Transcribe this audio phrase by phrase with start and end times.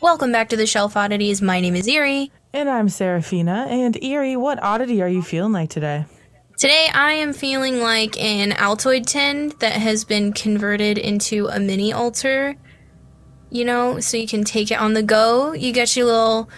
[0.00, 1.42] Welcome back to the Shelf Oddities.
[1.42, 2.30] My name is Eerie.
[2.52, 3.66] And I'm Sarraphina.
[3.66, 6.04] And Eerie, what oddity are you feeling like today?
[6.56, 11.92] Today I am feeling like an Altoid tin that has been converted into a mini
[11.92, 12.54] altar.
[13.50, 15.52] You know, so you can take it on the go.
[15.52, 16.48] You got your little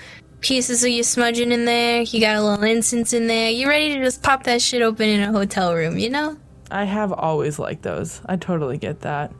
[0.42, 2.02] pieces of your smudging in there.
[2.02, 3.48] You got a little incense in there.
[3.48, 6.36] You're ready to just pop that shit open in a hotel room, you know?
[6.70, 8.20] I have always liked those.
[8.26, 9.32] I totally get that.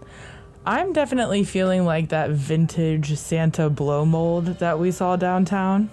[0.67, 5.91] I'm definitely feeling like that vintage Santa blow mold that we saw downtown.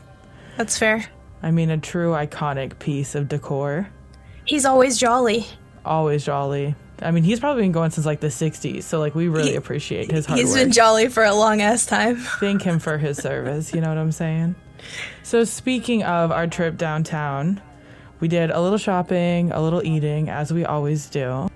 [0.58, 1.06] That's fair.
[1.42, 3.90] I mean, a true iconic piece of decor.
[4.44, 5.46] He's always jolly.
[5.86, 6.76] Always jolly.
[7.02, 9.56] I mean, he's probably been going since like the 60s, so like we really he,
[9.56, 10.58] appreciate his hard He's work.
[10.58, 12.16] been jolly for a long ass time.
[12.40, 14.56] Thank him for his service, you know what I'm saying?
[15.24, 17.62] So, speaking of our trip downtown,
[18.20, 21.50] we did a little shopping, a little eating, as we always do.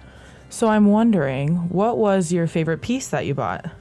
[0.52, 3.72] So, I'm wondering, what was your favorite piece that you bought?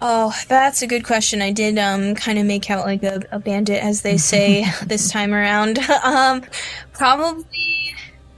[0.00, 1.42] Oh, that's a good question.
[1.42, 5.10] I did um kind of make out like a, a bandit, as they say this
[5.10, 5.78] time around.
[6.04, 6.42] um,
[6.92, 7.94] probably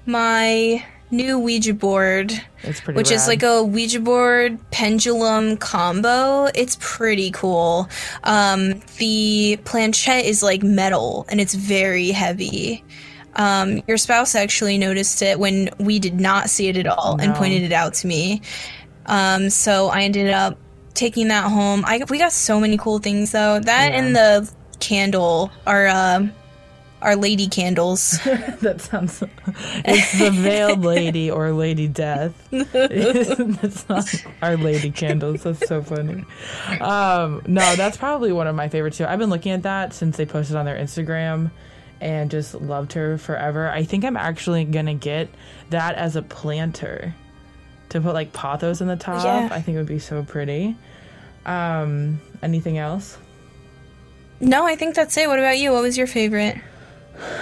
[0.06, 3.10] my new Ouija board, which rad.
[3.10, 6.46] is like a Ouija board pendulum combo.
[6.54, 7.88] It's pretty cool.
[8.24, 12.84] Um, the planchette is like metal and it's very heavy.
[13.36, 17.24] Um, your spouse actually noticed it when we did not see it at all no.
[17.24, 18.42] and pointed it out to me.
[19.06, 20.58] Um, so I ended up
[20.94, 21.84] taking that home.
[21.86, 23.60] I we got so many cool things though.
[23.60, 23.98] That yeah.
[23.98, 26.26] and the candle are uh,
[27.02, 28.18] our lady candles.
[28.24, 29.22] that sounds.
[29.84, 32.32] It's the veiled lady or Lady Death.
[32.52, 34.06] it's not
[34.42, 35.42] our lady candles.
[35.42, 36.24] That's so funny.
[36.80, 39.06] Um, no, that's probably one of my favorites too.
[39.06, 41.50] I've been looking at that since they posted on their Instagram,
[42.00, 43.68] and just loved her forever.
[43.68, 45.28] I think I'm actually gonna get
[45.70, 47.14] that as a planter
[47.90, 49.24] to put like pothos in the top.
[49.24, 49.48] Yeah.
[49.54, 50.76] I think it would be so pretty.
[51.44, 53.18] Um, anything else?
[54.40, 55.28] No, I think that's it.
[55.28, 55.72] What about you?
[55.72, 56.56] What was your favorite?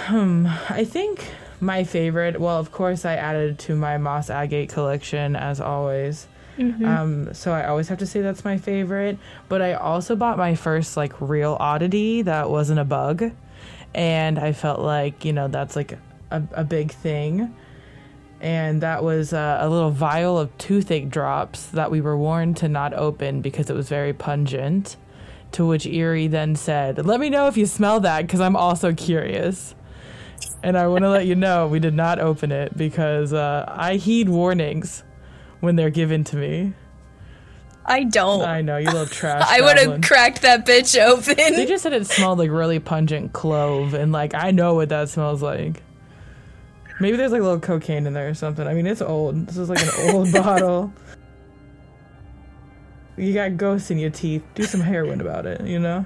[0.07, 1.25] Um, I think
[1.61, 2.39] my favorite.
[2.39, 6.27] Well, of course, I added to my moss agate collection as always.
[6.57, 6.85] Mm-hmm.
[6.85, 9.17] Um, so I always have to say that's my favorite.
[9.47, 13.31] But I also bought my first like real oddity that wasn't a bug,
[13.93, 15.97] and I felt like you know that's like
[16.31, 17.53] a, a big thing.
[18.41, 22.69] And that was uh, a little vial of toothache drops that we were warned to
[22.69, 24.95] not open because it was very pungent.
[25.53, 28.93] To which Eerie then said, Let me know if you smell that because I'm also
[28.93, 29.75] curious.
[30.61, 33.95] And I want to let you know we did not open it because uh, I
[33.95, 35.03] heed warnings
[35.59, 36.73] when they're given to me.
[37.85, 38.41] I don't.
[38.41, 39.43] I know, you love trash.
[39.47, 41.35] I would have cracked that bitch open.
[41.35, 45.09] They just said it smelled like really pungent clove, and like, I know what that
[45.09, 45.81] smells like.
[46.99, 48.67] Maybe there's like a little cocaine in there or something.
[48.67, 49.47] I mean, it's old.
[49.47, 50.93] This is like an old bottle.
[53.17, 54.43] You got ghosts in your teeth.
[54.55, 56.05] Do some heroin about it, you know?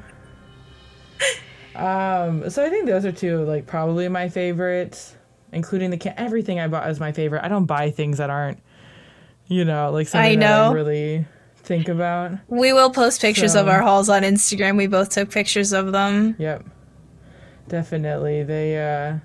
[1.75, 5.15] Um, so I think those are two, like, probably my favorites,
[5.51, 7.43] including the can- everything I bought is my favorite.
[7.43, 8.59] I don't buy things that aren't,
[9.47, 10.47] you know, like something I know.
[10.47, 11.25] that I really
[11.63, 12.33] think about.
[12.47, 14.77] We will post pictures so, of our hauls on Instagram.
[14.77, 16.35] We both took pictures of them.
[16.37, 16.65] Yep.
[17.67, 18.43] Definitely.
[18.43, 19.19] They, uh,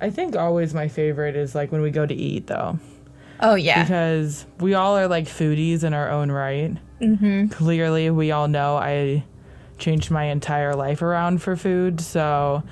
[0.00, 2.78] I think always my favorite is like when we go to eat, though.
[3.40, 3.82] Oh, yeah.
[3.82, 6.76] Because we all are like foodies in our own right.
[7.00, 7.48] Mm-hmm.
[7.48, 9.24] Clearly, we all know I
[9.78, 12.62] changed my entire life around for food, so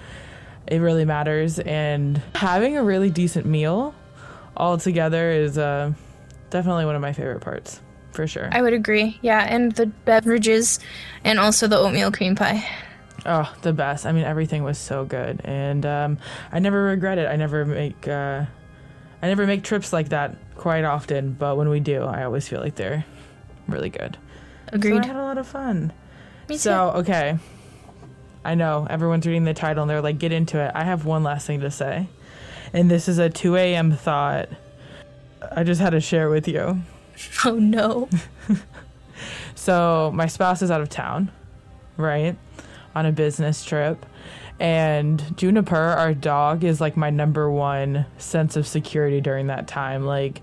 [0.67, 1.59] it really matters.
[1.59, 3.94] And having a really decent meal
[4.56, 5.93] all together is uh,
[6.50, 7.81] definitely one of my favorite parts,
[8.19, 8.49] for sure.
[8.51, 9.17] I would agree.
[9.23, 10.81] Yeah, and the beverages
[11.23, 12.69] and also the oatmeal cream pie.
[13.25, 14.06] Oh, the best.
[14.06, 16.19] I mean, everything was so good, and um,
[16.51, 17.29] I never regret it.
[17.29, 18.45] I never make uh,
[19.23, 22.59] I never make trips like that quite often, but when we do, I always feel
[22.59, 23.05] like they're
[23.69, 24.19] really good.
[24.73, 24.97] Agreed.
[24.97, 25.93] So I had a lot of fun.
[26.49, 26.59] Me too.
[26.59, 27.39] so, okay.
[28.45, 30.73] I know everyone's reading the title and they're like, get into it.
[30.75, 32.09] I have one last thing to say.
[32.73, 33.93] And this is a 2 a.m.
[33.93, 34.49] thought
[35.53, 36.82] I just had to share with you.
[37.44, 38.09] Oh, no.
[39.55, 41.31] so, my spouse is out of town,
[41.97, 42.37] right?
[42.94, 44.05] On a business trip.
[44.59, 50.05] And Juniper, our dog, is like my number one sense of security during that time.
[50.05, 50.43] Like,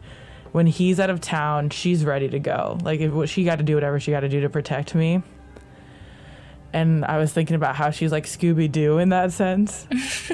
[0.56, 2.78] when he's out of town, she's ready to go.
[2.82, 5.22] Like if she got to do whatever she got to do to protect me.
[6.72, 9.86] And I was thinking about how she's like Scooby Doo in that sense.
[9.92, 10.34] okay?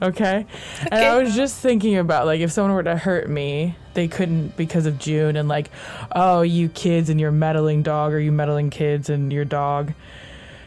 [0.02, 0.46] okay?
[0.92, 4.56] And I was just thinking about like if someone were to hurt me, they couldn't
[4.56, 5.70] because of June and like,
[6.14, 9.92] oh, you kids and your meddling dog or you meddling kids and your dog.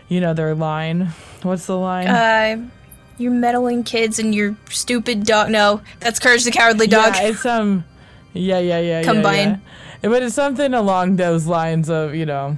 [0.10, 1.14] You know their line.
[1.42, 2.08] What's the line?
[2.08, 2.68] Uh
[3.18, 5.50] you meddling kids and your stupid dog.
[5.50, 7.14] No, that's Courage the Cowardly Dog.
[7.16, 7.86] Yeah, it's um
[8.34, 9.04] yeah, yeah, yeah.
[9.04, 9.36] Combine.
[9.38, 9.58] Yeah,
[10.04, 10.10] yeah.
[10.10, 12.58] But it's something along those lines of, you know,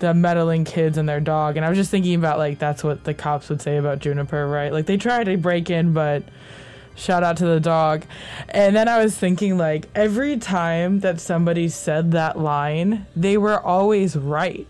[0.00, 1.56] the meddling kids and their dog.
[1.56, 4.46] And I was just thinking about like that's what the cops would say about Juniper,
[4.46, 4.70] right?
[4.70, 6.24] Like they tried to break in, but
[6.98, 8.04] shout out to the dog.
[8.50, 13.58] And then I was thinking like every time that somebody said that line, they were
[13.60, 14.66] always right.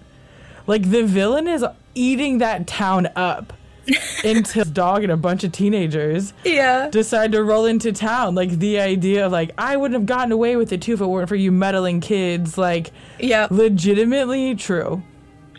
[0.67, 1.65] Like the villain is
[1.95, 3.55] eating that town up
[4.25, 6.91] until dog and a bunch of teenagers Yeah.
[6.91, 8.35] decide to roll into town.
[8.35, 11.07] Like the idea of like I wouldn't have gotten away with it too if it
[11.07, 12.59] weren't for you meddling kids.
[12.59, 13.51] Like Yep.
[13.51, 15.03] legitimately true.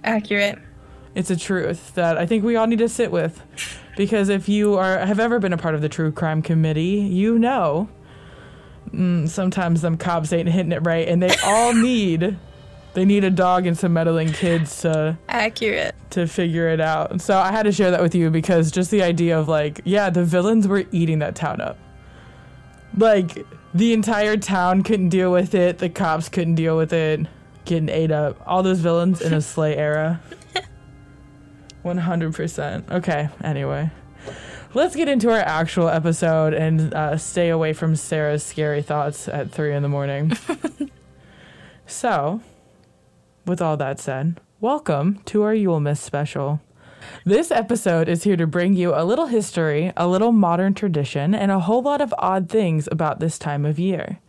[0.03, 0.59] Accurate.
[1.15, 3.41] It's a truth that I think we all need to sit with.
[3.99, 7.37] Because if you are have ever been a part of the true crime committee, you
[7.37, 7.89] know
[8.93, 12.37] mm, sometimes them cops ain't hitting it right, and they all need
[12.93, 15.95] they need a dog and some meddling kids to Accurate.
[16.11, 17.19] to figure it out.
[17.19, 20.09] So I had to share that with you because just the idea of like, yeah,
[20.09, 21.77] the villains were eating that town up.
[22.97, 27.27] Like the entire town couldn't deal with it, the cops couldn't deal with it,
[27.65, 28.41] getting ate up.
[28.45, 30.21] All those villains in a sleigh era.
[31.83, 32.91] 100%.
[32.91, 33.89] Okay, anyway.
[34.73, 39.51] Let's get into our actual episode and uh, stay away from Sarah's scary thoughts at
[39.51, 40.33] 3 in the morning.
[41.87, 42.41] so,
[43.45, 46.61] with all that said, welcome to our Yule Miss special.
[47.25, 51.49] This episode is here to bring you a little history, a little modern tradition, and
[51.49, 54.19] a whole lot of odd things about this time of year.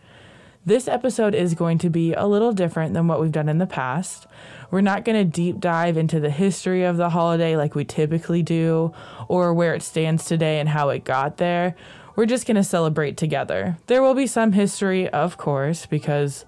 [0.65, 3.67] This episode is going to be a little different than what we've done in the
[3.67, 4.27] past.
[4.71, 8.43] We're not going to deep dive into the history of the holiday like we typically
[8.43, 8.93] do,
[9.29, 11.75] or where it stands today and how it got there.
[12.17, 13.79] We're just going to celebrate together.
[13.87, 16.45] There will be some history, of course, because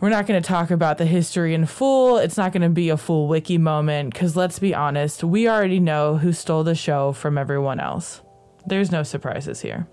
[0.00, 2.18] we're not going to talk about the history in full.
[2.18, 5.80] It's not going to be a full wiki moment because let's be honest, we already
[5.80, 8.22] know who stole the show from everyone else.
[8.66, 9.88] There's no surprises here.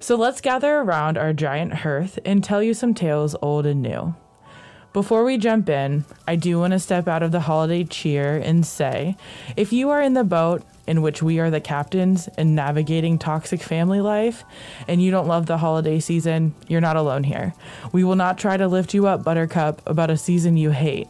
[0.00, 4.14] So let's gather around our giant hearth and tell you some tales old and new.
[4.92, 8.64] Before we jump in, I do want to step out of the holiday cheer and
[8.64, 9.16] say
[9.56, 13.62] if you are in the boat in which we are the captains and navigating toxic
[13.62, 14.42] family life,
[14.88, 17.52] and you don't love the holiday season, you're not alone here.
[17.92, 21.08] We will not try to lift you up, Buttercup, about a season you hate.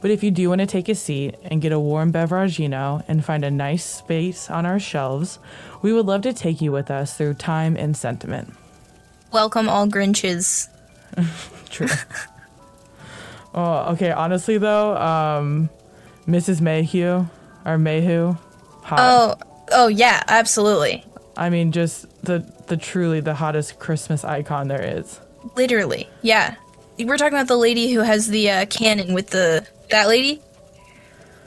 [0.00, 3.24] But if you do want to take a seat and get a warm beveragino and
[3.24, 5.38] find a nice space on our shelves,
[5.80, 8.52] we would love to take you with us through time and sentiment.
[9.30, 10.66] Welcome all Grinches.
[11.70, 11.86] True.
[13.54, 14.10] oh, okay.
[14.12, 15.70] Honestly, though, um,
[16.26, 16.60] Mrs.
[16.60, 17.26] Mayhew
[17.64, 18.36] or Mayhew,
[18.82, 18.98] hot.
[19.00, 19.34] Oh,
[19.72, 21.04] oh yeah, absolutely.
[21.36, 25.20] I mean, just the the truly the hottest Christmas icon there is.
[25.56, 26.56] Literally, yeah.
[26.98, 30.42] We're talking about the lady who has the uh, cannon with the that lady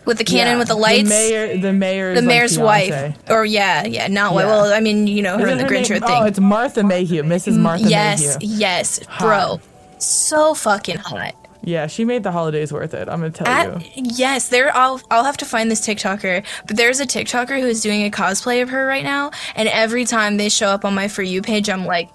[0.06, 1.04] with the cannon Yeah, with the lights.
[1.04, 3.10] The mayor, the mayor's, the mayor's fiance.
[3.10, 4.46] wife, or yeah, yeah, not wife.
[4.46, 4.50] Yeah.
[4.50, 6.02] Well, I mean, you know, her Is and it the Grinch name?
[6.02, 6.10] thing.
[6.10, 7.58] Oh, it's Martha Mayhew, Mrs.
[7.58, 8.56] Martha yes, Mayhew.
[8.58, 9.20] yes, Hot.
[9.20, 9.62] bro,
[10.00, 11.36] so fucking hot.
[11.66, 13.08] Yeah, she made the holidays worth it.
[13.08, 14.04] I'm gonna tell At- you.
[14.16, 14.76] yes, there.
[14.76, 18.10] I'll I'll have to find this TikToker, but there's a TikToker who is doing a
[18.12, 21.42] cosplay of her right now, and every time they show up on my for you
[21.42, 22.10] page, I'm like,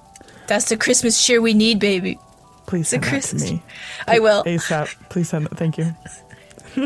[0.49, 2.19] "That's the Christmas cheer we need, baby."
[2.67, 3.63] Please The send that to me.
[4.07, 4.45] I will.
[4.45, 4.95] ASAP.
[5.09, 5.53] Please send it.
[5.57, 5.95] Thank you.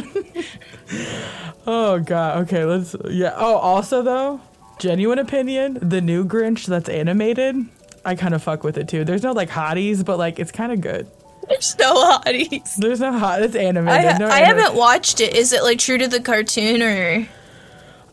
[1.67, 2.43] oh god.
[2.45, 3.33] Okay, let's yeah.
[3.37, 4.41] Oh, also though,
[4.79, 7.57] genuine opinion, the new Grinch that's animated,
[8.05, 9.05] I kind of fuck with it too.
[9.05, 11.09] There's no like hotties, but like it's kind of good.
[11.53, 12.75] There's no hotties.
[12.77, 13.43] There's no hot.
[13.43, 14.19] It's I, animated.
[14.21, 15.35] no I haven't watched it.
[15.37, 17.29] Is it like true to the cartoon or?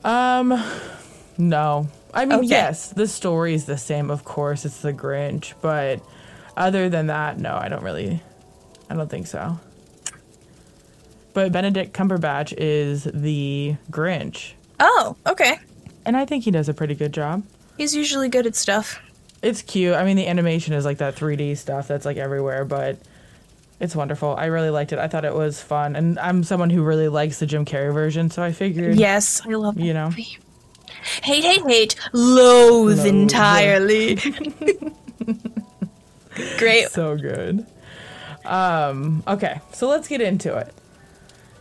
[0.04, 0.64] Um,
[1.38, 1.88] no.
[2.14, 2.48] I mean, Okay.
[2.48, 4.10] yes, the story is the same.
[4.10, 6.02] Of course, it's the Grinch, but
[6.58, 8.22] other than that, no, I don't really.
[8.90, 9.60] I don't think so.
[11.34, 15.60] But Benedict Cumberbatch is the Grinch, Oh, okay.
[16.06, 17.44] and I think he does a pretty good job.
[17.78, 19.00] He's usually good at stuff.
[19.44, 19.94] It's cute.
[19.96, 22.98] I mean, the animation is like that 3D stuff that's like everywhere, but
[23.80, 24.36] it's wonderful.
[24.38, 25.00] I really liked it.
[25.00, 28.30] I thought it was fun, and I'm someone who really likes the Jim Carrey version,
[28.30, 29.80] so I figured, Yes, I love.
[29.80, 31.96] you know, Hate, hate, hate.
[32.14, 33.06] Loathe, Loathe.
[33.08, 34.16] entirely.
[36.58, 36.90] Great.
[36.90, 37.66] so good.
[38.46, 40.74] Um, okay, so let's get into it.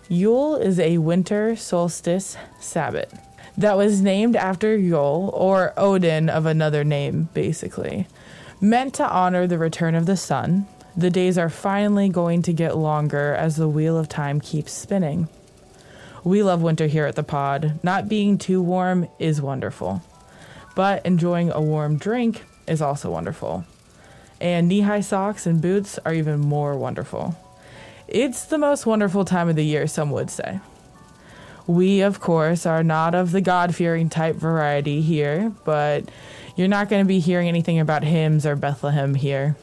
[0.08, 3.18] Yule is a winter solstice Sabbath
[3.58, 8.06] that was named after Yule, or Odin of another name, basically.
[8.60, 10.66] Meant to honor the return of the sun,
[10.98, 15.28] the days are finally going to get longer as the wheel of time keeps spinning.
[16.24, 17.78] We love winter here at the pod.
[17.82, 20.02] Not being too warm is wonderful,
[20.74, 23.64] but enjoying a warm drink is also wonderful
[24.40, 27.36] and knee high socks and boots are even more wonderful.
[28.06, 30.60] It's the most wonderful time of the year, some would say.
[31.66, 36.08] We, of course, are not of the God fearing type variety here, but
[36.56, 39.56] you're not going to be hearing anything about hymns or Bethlehem here.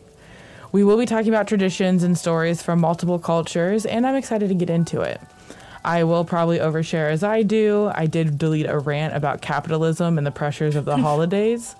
[0.75, 4.53] We will be talking about traditions and stories from multiple cultures, and I'm excited to
[4.53, 5.21] get into it.
[5.85, 7.89] I will probably overshare as I do.
[7.95, 11.77] I did delete a rant about capitalism and the pressures of the holidays.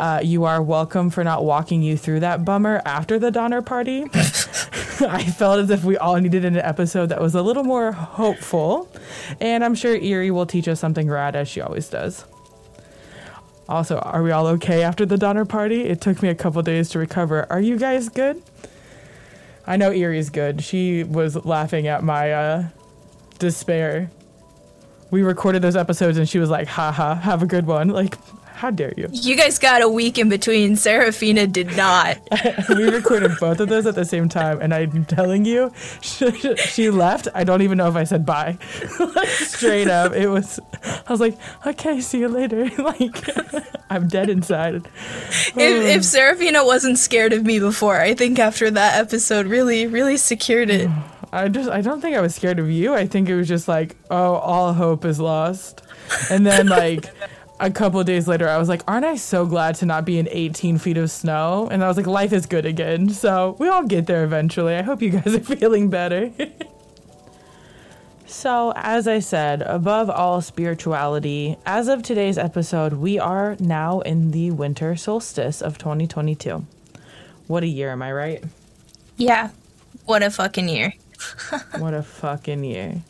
[0.00, 4.06] Uh, you are welcome for not walking you through that bummer after the Donner Party.
[4.12, 8.88] I felt as if we all needed an episode that was a little more hopeful,
[9.40, 12.24] and I'm sure Eerie will teach us something rad as she always does.
[13.68, 15.84] Also, are we all okay after the Donner Party?
[15.84, 17.46] It took me a couple days to recover.
[17.50, 18.42] Are you guys good?
[19.66, 20.62] I know Eerie's good.
[20.62, 22.64] She was laughing at my uh,
[23.38, 24.10] despair.
[25.10, 27.88] We recorded those episodes and she was like, haha, have a good one.
[27.88, 28.18] Like,
[28.62, 29.08] how dare you?
[29.10, 30.74] You guys got a week in between.
[30.74, 32.16] Sarraphina did not.
[32.68, 36.88] we recorded both of those at the same time, and I'm telling you, she, she
[36.88, 37.26] left.
[37.34, 38.58] I don't even know if I said bye.
[39.26, 40.60] Straight up, it was.
[40.84, 42.70] I was like, okay, see you later.
[42.78, 43.28] like,
[43.90, 44.76] I'm dead inside.
[44.76, 45.60] If, oh.
[45.60, 50.70] if Sarraphina wasn't scared of me before, I think after that episode, really, really secured
[50.70, 50.88] it.
[51.32, 52.94] I just, I don't think I was scared of you.
[52.94, 55.82] I think it was just like, oh, all hope is lost.
[56.30, 57.10] And then like
[57.60, 60.28] a couple days later, I was like, aren't I so glad to not be in
[60.30, 61.68] 18 feet of snow?
[61.70, 63.08] And I was like, life is good again.
[63.10, 64.74] So we all get there eventually.
[64.74, 66.32] I hope you guys are feeling better.
[68.26, 74.32] so, as I said, above all spirituality, as of today's episode, we are now in
[74.32, 76.66] the winter solstice of 2022.
[77.46, 78.44] What a year, am I right?
[79.16, 79.50] Yeah.
[80.04, 80.94] What a fucking year.
[81.78, 83.02] what a fucking year.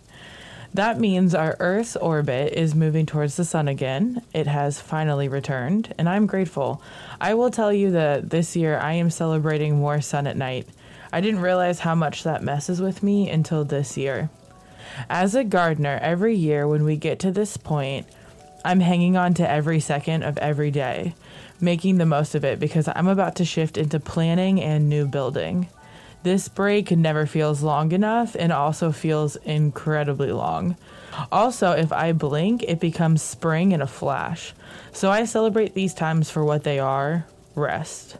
[0.75, 4.23] That means our Earth's orbit is moving towards the sun again.
[4.33, 6.83] It has finally returned, and I'm grateful.
[7.21, 10.67] I will tell you that this year I am celebrating more sun at night.
[11.13, 14.31] I didn't realize how much that messes with me until this year.
[15.11, 18.07] As a gardener, every year when we get to this point,
[18.65, 21.15] I'm hanging on to every second of every day,
[21.61, 25.69] making the most of it because I'm about to shift into planning and new building.
[26.23, 30.77] This break never feels long enough and also feels incredibly long.
[31.33, 34.55] Also, if I blink, it becomes spring in a flash.
[34.93, 38.17] So I celebrate these times for what they are rest.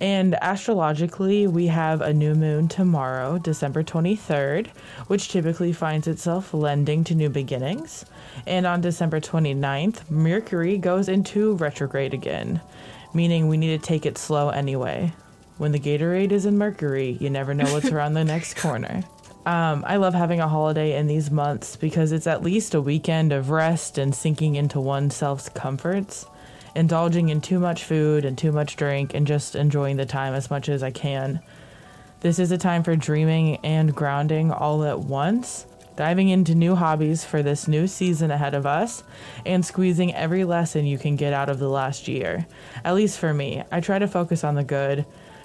[0.00, 4.68] And astrologically, we have a new moon tomorrow, December 23rd,
[5.08, 8.06] which typically finds itself lending to new beginnings.
[8.46, 12.62] And on December 29th, Mercury goes into retrograde again,
[13.12, 15.12] meaning we need to take it slow anyway.
[15.60, 19.02] When the Gatorade is in Mercury, you never know what's around the next corner.
[19.44, 23.30] Um, I love having a holiday in these months because it's at least a weekend
[23.30, 26.24] of rest and sinking into oneself's comforts,
[26.74, 30.50] indulging in too much food and too much drink, and just enjoying the time as
[30.50, 31.40] much as I can.
[32.20, 37.22] This is a time for dreaming and grounding all at once, diving into new hobbies
[37.26, 39.04] for this new season ahead of us,
[39.44, 42.46] and squeezing every lesson you can get out of the last year.
[42.82, 45.04] At least for me, I try to focus on the good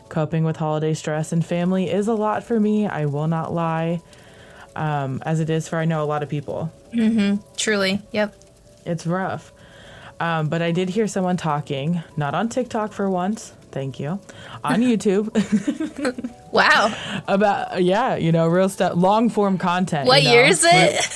[0.09, 2.87] Coping with holiday stress and family is a lot for me.
[2.87, 4.01] I will not lie,
[4.75, 6.71] um, as it is for I know a lot of people.
[6.93, 7.41] Mm-hmm.
[7.57, 8.01] Truly.
[8.11, 8.35] Yep.
[8.85, 9.51] It's rough.
[10.19, 13.53] Um, but I did hear someone talking, not on TikTok for once.
[13.71, 14.19] Thank you.
[14.63, 15.31] On YouTube.
[16.51, 16.93] wow.
[17.27, 20.07] About yeah, you know, real stuff, long form content.
[20.07, 20.35] What you know?
[20.35, 21.07] year is it?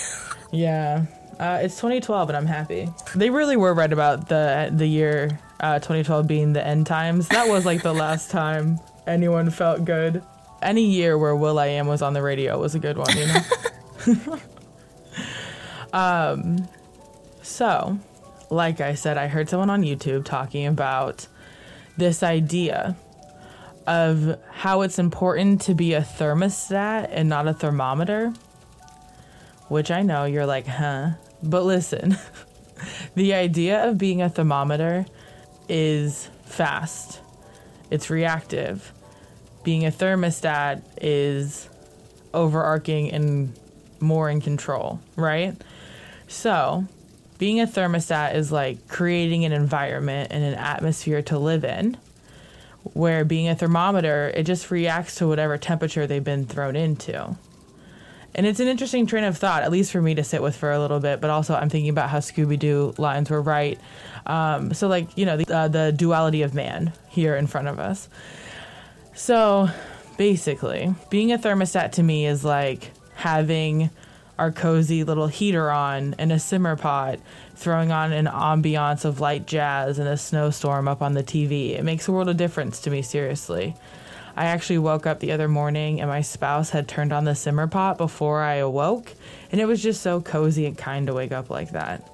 [0.51, 1.05] yeah.
[1.39, 2.89] Uh, it's 2012, and I'm happy.
[3.15, 7.27] They really were right about the the year uh, 2012 being the end times.
[7.29, 10.23] That was like the last time anyone felt good.
[10.61, 14.39] Any year where will.i.am was on the radio was a good one, you know.
[15.93, 16.67] um,
[17.41, 17.97] so,
[18.49, 21.27] like I said, I heard someone on YouTube talking about
[21.97, 22.95] this idea
[23.87, 28.33] of how it's important to be a thermostat and not a thermometer.
[29.67, 31.11] Which I know you're like, huh?
[31.41, 32.17] But listen,
[33.15, 35.05] the idea of being a thermometer
[35.69, 37.21] is fast,
[37.89, 38.91] it's reactive.
[39.63, 41.69] Being a thermostat is
[42.33, 43.53] overarching and
[43.99, 45.55] more in control, right?
[46.27, 46.85] So,
[47.38, 51.97] being a thermostat is like creating an environment and an atmosphere to live in.
[52.93, 57.35] Where being a thermometer, it just reacts to whatever temperature they've been thrown into.
[58.36, 60.71] And it's an interesting train of thought, at least for me to sit with for
[60.71, 61.19] a little bit.
[61.19, 63.79] But also, I'm thinking about how Scooby Doo lines were right
[64.29, 67.79] um, so, like, you know, the, uh, the duality of man here in front of
[67.79, 68.07] us.
[69.15, 69.69] So,
[70.17, 73.89] basically, being a thermostat to me is like having
[74.38, 77.19] our cozy little heater on and a simmer pot,
[77.55, 81.71] throwing on an ambiance of light jazz and a snowstorm up on the TV.
[81.71, 83.75] It makes a world of difference to me, seriously.
[84.39, 87.67] I actually woke up the other morning and my spouse had turned on the simmer
[87.67, 89.13] pot before I awoke,
[89.51, 92.10] and it was just so cozy and kind to wake up like that.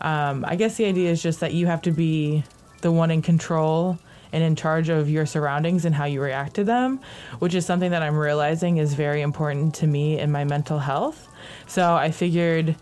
[0.00, 2.42] Um, I guess the idea is just that you have to be
[2.80, 3.96] the one in control
[4.32, 6.98] and in charge of your surroundings and how you react to them,
[7.38, 11.28] which is something that I'm realizing is very important to me in my mental health.
[11.68, 12.74] So I figured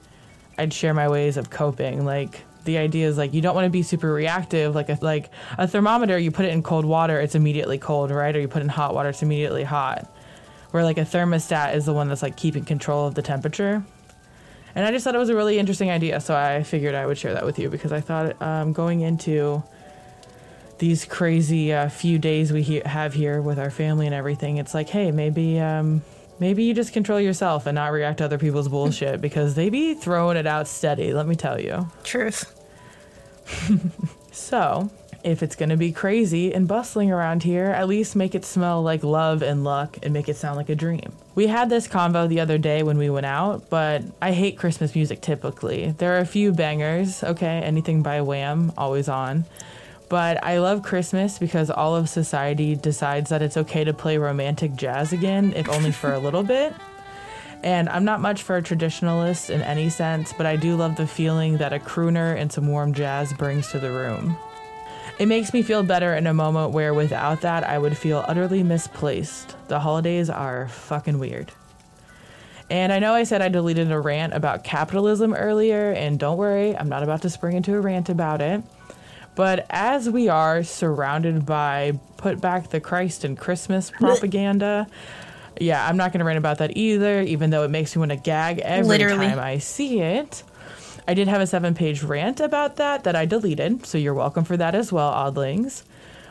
[0.57, 2.07] I'd share my ways of coping.
[2.07, 5.31] Like the idea is like you don't want to be super reactive like a like
[5.59, 8.35] a thermometer you put it in cold water it's immediately cold right?
[8.35, 10.07] Or you put it in hot water it's immediately hot.
[10.71, 13.85] Where like a thermostat is the one that's like keeping control of the temperature.
[14.75, 17.19] And i just thought it was a really interesting idea so i figured i would
[17.19, 19.65] share that with you because i thought um, going into
[20.79, 24.73] these crazy uh, few days we he- have here with our family and everything it's
[24.73, 26.03] like hey maybe um,
[26.41, 29.95] maybe you just control yourself and not react to other people's bullshit because they be
[29.95, 31.89] throwing it out steady, let me tell you.
[32.03, 32.57] Truth.
[34.33, 34.91] so,
[35.23, 38.83] if it's going to be crazy and bustling around here, at least make it smell
[38.83, 41.13] like love and luck and make it sound like a dream.
[41.35, 44.95] We had this convo the other day when we went out, but I hate Christmas
[44.95, 45.93] music typically.
[45.99, 47.61] There are a few bangers, okay?
[47.61, 49.45] Anything by Wham, always on.
[50.11, 54.75] But I love Christmas because all of society decides that it's okay to play romantic
[54.75, 56.75] jazz again, if only for a little bit.
[57.63, 61.07] And I'm not much for a traditionalist in any sense, but I do love the
[61.07, 64.37] feeling that a crooner and some warm jazz brings to the room.
[65.21, 68.65] It makes me feel better in a moment where without that I would feel utterly
[68.65, 69.55] misplaced.
[69.69, 71.53] The holidays are fucking weird.
[72.69, 76.77] And I know I said I deleted a rant about capitalism earlier, and don't worry,
[76.77, 78.65] I'm not about to spring into a rant about it.
[79.35, 84.87] But as we are surrounded by put back the Christ and Christmas propaganda,
[85.61, 88.11] yeah, I'm not going to rant about that either, even though it makes me want
[88.11, 89.27] to gag every Literally.
[89.29, 90.43] time I see it.
[91.07, 94.45] I did have a seven page rant about that that I deleted, so you're welcome
[94.45, 95.85] for that as well, oddlings.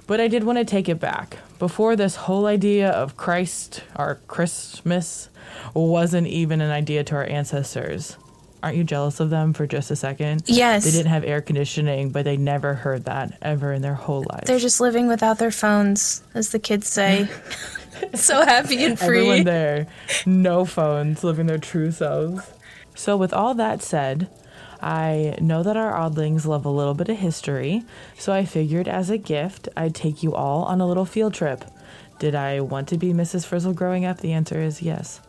[0.08, 1.38] But I did want to take it back.
[1.60, 5.30] Before this whole idea of Christ or Christmas
[5.74, 8.18] wasn't even an idea to our ancestors
[8.62, 10.44] aren't you jealous of them for just a second?
[10.46, 10.84] Yes.
[10.86, 14.46] They didn't have air conditioning, but they never heard that ever in their whole life.
[14.46, 17.30] They're just living without their phones, as the kids say.
[18.14, 19.20] so happy and free.
[19.20, 19.88] Everyone there,
[20.26, 22.52] no phones, living their true selves.
[22.96, 24.30] So, with all that said,
[24.82, 27.84] I know that our oddlings love a little bit of history,
[28.18, 31.66] so I figured as a gift I'd take you all on a little field trip.
[32.20, 33.46] Did I want to be Mrs.
[33.46, 34.20] Frizzle growing up?
[34.20, 35.22] The answer is yes.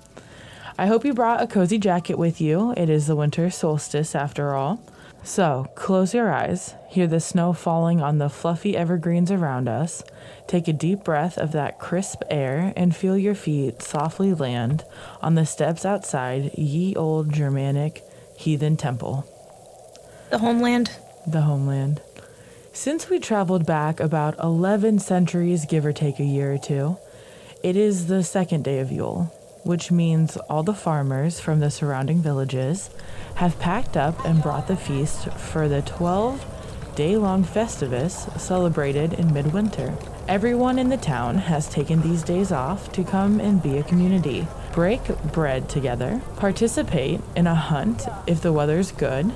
[0.81, 2.73] I hope you brought a cozy jacket with you.
[2.75, 4.83] It is the winter solstice after all.
[5.23, 10.03] So, close your eyes, hear the snow falling on the fluffy evergreens around us,
[10.47, 14.83] take a deep breath of that crisp air, and feel your feet softly land
[15.21, 18.03] on the steps outside ye old Germanic
[18.39, 19.27] heathen temple.
[20.31, 20.93] The homeland?
[21.27, 22.01] The homeland.
[22.73, 26.97] Since we traveled back about 11 centuries, give or take a year or two,
[27.63, 29.31] it is the second day of Yule,
[29.65, 32.91] which means all the farmers from the surrounding villages
[33.37, 36.45] have packed up and brought the feast for the 12
[36.95, 39.97] day long festivus celebrated in midwinter.
[40.29, 44.47] Everyone in the town has taken these days off to come and be a community,
[44.73, 49.33] break bread together, participate in a hunt if the weather's good,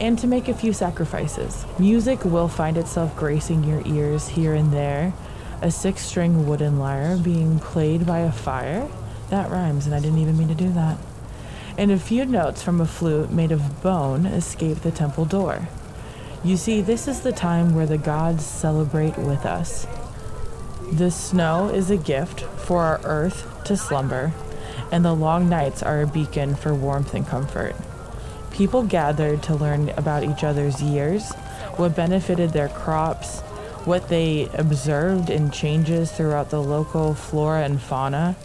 [0.00, 1.64] and to make a few sacrifices.
[1.78, 5.12] Music will find itself gracing your ears here and there,
[5.60, 8.88] a six string wooden lyre being played by a fire
[9.32, 10.98] that rhymes, and I didn't even mean to do that.
[11.78, 15.68] And a few notes from a flute made of bone escape the temple door.
[16.44, 19.86] You see, this is the time where the gods celebrate with us.
[20.92, 24.32] The snow is a gift for our earth to slumber,
[24.90, 27.74] and the long nights are a beacon for warmth and comfort.
[28.50, 31.32] People gathered to learn about each other's years,
[31.76, 33.40] what benefited their crops,
[33.86, 38.36] what they observed in changes throughout the local flora and fauna,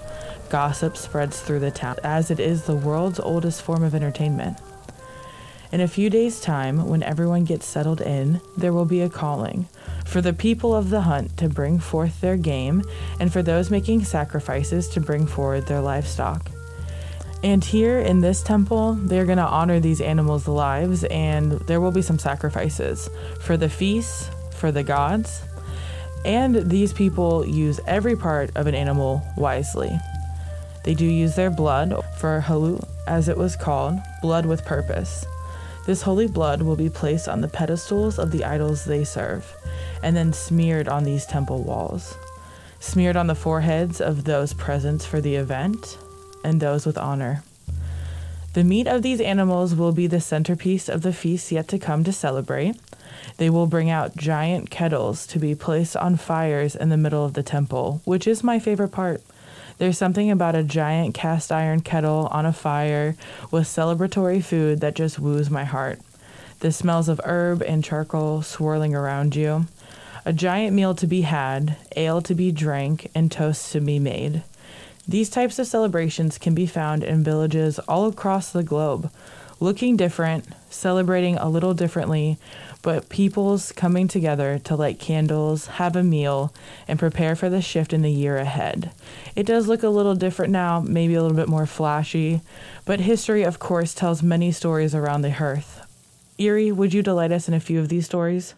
[0.49, 4.57] Gossip spreads through the town, as it is the world's oldest form of entertainment.
[5.71, 9.67] In a few days' time, when everyone gets settled in, there will be a calling
[10.05, 12.81] for the people of the hunt to bring forth their game,
[13.19, 16.49] and for those making sacrifices to bring forward their livestock.
[17.43, 21.91] And here in this temple, they're going to honor these animals' lives, and there will
[21.91, 23.09] be some sacrifices
[23.41, 25.41] for the feasts, for the gods,
[26.23, 29.99] and these people use every part of an animal wisely.
[30.87, 35.25] They do use their blood for halu, as it was called, blood with purpose.
[35.85, 39.53] This holy blood will be placed on the pedestals of the idols they serve,
[40.01, 42.15] and then smeared on these temple walls.
[42.79, 45.97] Smeared on the foreheads of those present for the event,
[46.41, 47.43] and those with honor.
[48.53, 52.05] The meat of these animals will be the centerpiece of the feast yet to come
[52.05, 52.77] to celebrate.
[53.35, 57.33] They will bring out giant kettles to be placed on fires in the middle of
[57.33, 59.21] the temple, which is my favorite part.
[59.77, 63.15] There's something about a giant cast iron kettle on a fire
[63.51, 65.99] with celebratory food that just woos my heart.
[66.61, 69.67] The smells of herb and charcoal swirling around you.
[70.27, 74.43] a giant meal to be had, ale to be drank, and toasts to be made.
[75.07, 79.09] These types of celebrations can be found in villages all across the globe,
[79.61, 82.37] looking different, celebrating a little differently,
[82.87, 86.53] but peoples coming together to light candles, have a meal,
[86.87, 88.91] and prepare for the shift in the year ahead.
[89.35, 92.39] It does look a little different now, maybe a little bit more flashy,
[92.85, 95.81] but history, of course, tells many stories around the hearth.
[96.37, 98.55] Eerie, would you delight us in a few of these stories?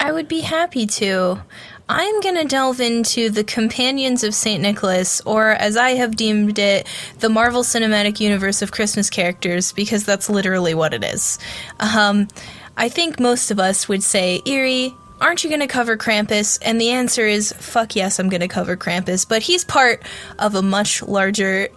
[0.00, 1.40] I would be happy to.
[1.88, 4.60] I'm going to delve into the Companions of St.
[4.60, 6.88] Nicholas, or as I have deemed it,
[7.20, 11.38] the Marvel Cinematic Universe of Christmas characters, because that's literally what it is.
[11.78, 12.26] Um,
[12.76, 16.58] I think most of us would say, Eerie, aren't you going to cover Krampus?
[16.62, 19.28] And the answer is, fuck yes, I'm going to cover Krampus.
[19.28, 20.02] But he's part
[20.38, 21.68] of a much larger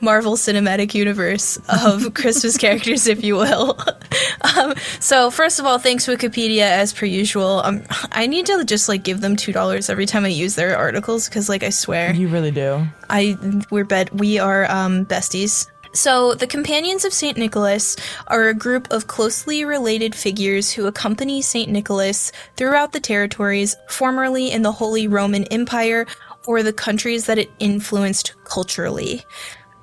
[0.00, 3.78] Marvel Cinematic Universe of Christmas characters, if you will.
[4.56, 7.62] um, so, first of all, thanks Wikipedia as per usual.
[7.64, 10.76] Um, I need to just like give them two dollars every time I use their
[10.76, 12.86] articles because, like, I swear you really do.
[13.08, 15.68] I we're bet we are um, besties.
[15.94, 17.38] So, the Companions of St.
[17.38, 21.70] Nicholas are a group of closely related figures who accompany St.
[21.70, 26.06] Nicholas throughout the territories formerly in the Holy Roman Empire
[26.48, 29.24] or the countries that it influenced culturally.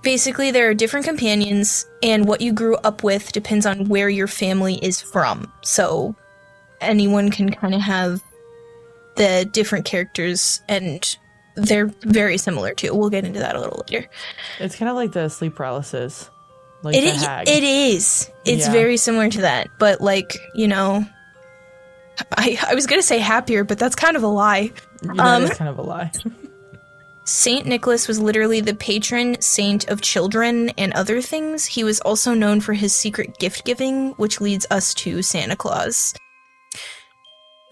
[0.01, 4.27] Basically, there are different companions, and what you grew up with depends on where your
[4.27, 5.49] family is from.
[5.61, 6.13] So,
[6.81, 8.21] anyone can kind of have
[9.15, 11.17] the different characters and
[11.55, 12.95] they're very similar too.
[12.95, 14.07] We'll get into that a little later.
[14.59, 16.29] It's kind of like the sleep paralysis.
[16.83, 18.31] Like it, is, it is.
[18.43, 18.71] It's yeah.
[18.71, 21.05] very similar to that, but like you know,
[22.31, 24.71] I I was gonna say happier, but that's kind of a lie.
[25.03, 26.11] That um, is kind of a lie.
[27.23, 31.65] Saint Nicholas was literally the patron saint of children and other things.
[31.65, 36.15] He was also known for his secret gift giving, which leads us to Santa Claus.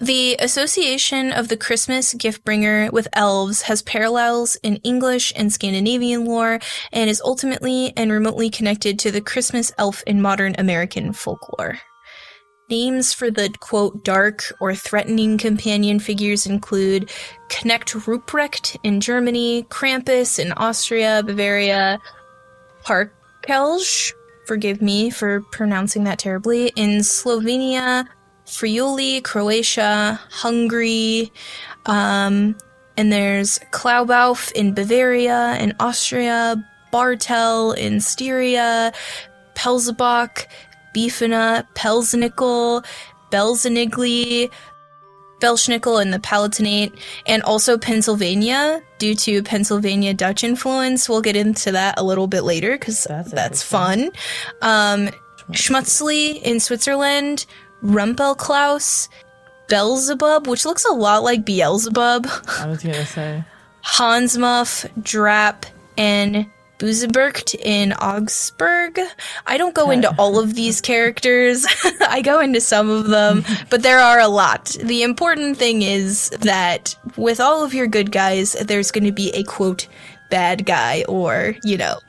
[0.01, 6.23] The association of the Christmas gift bringer with elves has parallels in English and Scandinavian
[6.23, 6.59] lore
[6.93, 11.79] and is ultimately and remotely connected to the Christmas elf in modern American folklore.
[12.69, 17.09] Names for the quote dark or threatening companion figures include
[17.49, 21.99] Knecht Ruprecht in Germany, Krampus in Austria, Bavaria,
[22.85, 24.13] Parkelj,
[24.45, 28.07] forgive me for pronouncing that terribly, in Slovenia,
[28.49, 31.31] Friuli, Croatia, Hungary,
[31.85, 32.55] um,
[32.97, 36.55] and there's Klaubauf in Bavaria and Austria,
[36.91, 38.91] Bartel in Styria,
[39.55, 40.47] Pelzebock,
[40.95, 42.83] Beefena, Pelznickel,
[43.31, 44.51] Belzenickel,
[45.39, 51.07] Belsnickel in the Palatinate, and also Pennsylvania due to Pennsylvania Dutch influence.
[51.07, 54.09] We'll get into that a little bit later because that's, that's fun.
[54.61, 55.09] Um,
[55.51, 57.45] Schmutzli in Switzerland,
[57.83, 59.09] Rumpelklaus,
[59.67, 62.27] Beelzebub, which looks a lot like Beelzebub.
[62.59, 63.43] I was gonna say.
[63.83, 65.65] Hansmuff, Drapp,
[65.97, 66.47] and
[66.79, 68.99] Buzebergt in Augsburg.
[69.45, 71.65] I don't go into all of these characters.
[72.07, 74.77] I go into some of them, but there are a lot.
[74.81, 79.29] The important thing is that with all of your good guys, there's going to be
[79.31, 79.87] a quote
[80.29, 81.99] bad guy or, you know,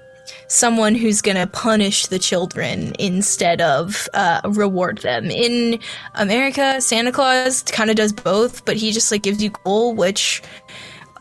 [0.50, 5.30] someone who's going to punish the children instead of uh, reward them.
[5.30, 5.78] In
[6.16, 10.42] America, Santa Claus kind of does both, but he just like gives you coal, which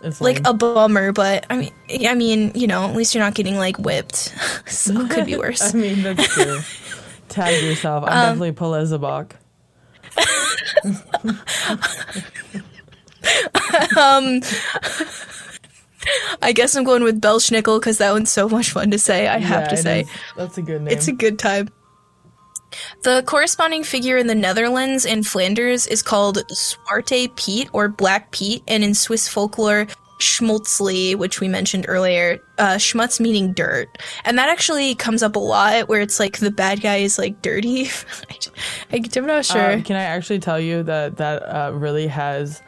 [0.01, 1.11] it's like a bummer.
[1.11, 1.71] But I mean,
[2.07, 4.15] I mean, you know, at least you're not getting like whipped,
[4.67, 5.73] so it could be worse.
[5.73, 6.59] I mean, that's true.
[7.29, 8.05] Tag yourself.
[8.07, 9.33] I'm um, definitely Pelezabach.
[13.95, 14.41] um
[16.41, 19.27] I guess I'm going with Belsnickel because that one's so much fun to say.
[19.27, 20.09] I yeah, have to say, is.
[20.35, 20.93] that's a good name.
[20.93, 21.69] It's a good time.
[23.03, 28.63] The corresponding figure in the Netherlands and Flanders is called Zwarte Piet or Black Pete,
[28.67, 29.87] and in Swiss folklore,
[30.19, 33.87] Schmutzli, which we mentioned earlier, uh, schmutz meaning dirt.
[34.25, 37.41] And that actually comes up a lot where it's like the bad guy is like
[37.41, 37.89] dirty.
[38.91, 39.71] I, am not sure.
[39.71, 42.61] Um, can I actually tell you that that uh, really has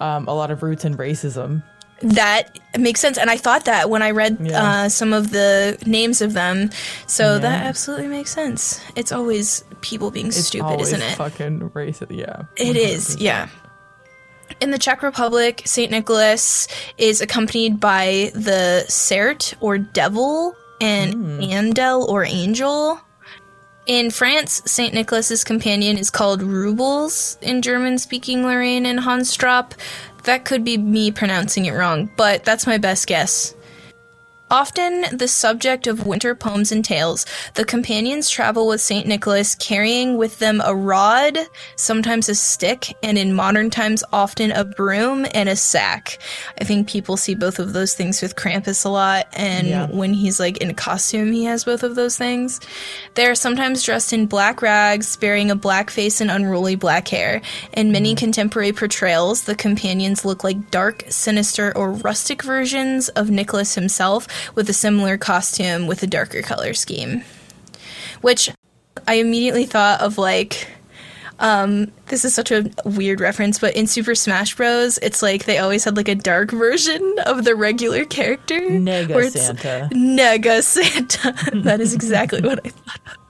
[0.00, 1.62] um, a lot of roots in racism?
[2.02, 4.84] That makes sense and i thought that when i read yeah.
[4.84, 6.68] uh, some of the names of them
[7.06, 7.38] so yeah.
[7.38, 12.42] that absolutely makes sense it's always people being it's stupid isn't it fucking racist yeah
[12.56, 12.76] it 100%.
[12.76, 13.48] is yeah
[14.60, 15.90] in the Czech Republic, St.
[15.90, 21.50] Nicholas is accompanied by the Cert or Devil and mm.
[21.50, 23.00] Andel or Angel.
[23.86, 24.94] In France, St.
[24.94, 29.72] Nicholas's companion is called Rubelz in German speaking Lorraine and Hanstrop
[30.26, 33.55] that could be me pronouncing it wrong, but that's my best guess.
[34.48, 39.04] Often the subject of winter poems and tales, the companions travel with St.
[39.04, 41.36] Nicholas carrying with them a rod,
[41.74, 46.18] sometimes a stick, and in modern times, often a broom and a sack.
[46.60, 49.86] I think people see both of those things with Krampus a lot, and yeah.
[49.90, 52.60] when he's like in costume, he has both of those things.
[53.14, 57.42] They are sometimes dressed in black rags, bearing a black face and unruly black hair.
[57.72, 58.18] In many mm.
[58.18, 64.68] contemporary portrayals, the companions look like dark, sinister, or rustic versions of Nicholas himself with
[64.68, 67.22] a similar costume with a darker color scheme.
[68.20, 68.50] Which
[69.06, 70.68] I immediately thought of like
[71.38, 75.58] um, this is such a weird reference, but in Super Smash Bros, it's like they
[75.58, 78.58] always had like a dark version of the regular character.
[78.58, 79.88] Nega Santa.
[79.92, 81.34] Nega Santa.
[81.62, 83.25] that is exactly what I thought of.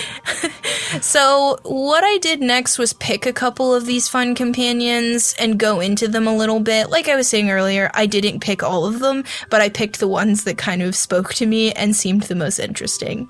[1.00, 5.80] so, what I did next was pick a couple of these fun companions and go
[5.80, 6.90] into them a little bit.
[6.90, 10.08] Like I was saying earlier, I didn't pick all of them, but I picked the
[10.08, 13.28] ones that kind of spoke to me and seemed the most interesting.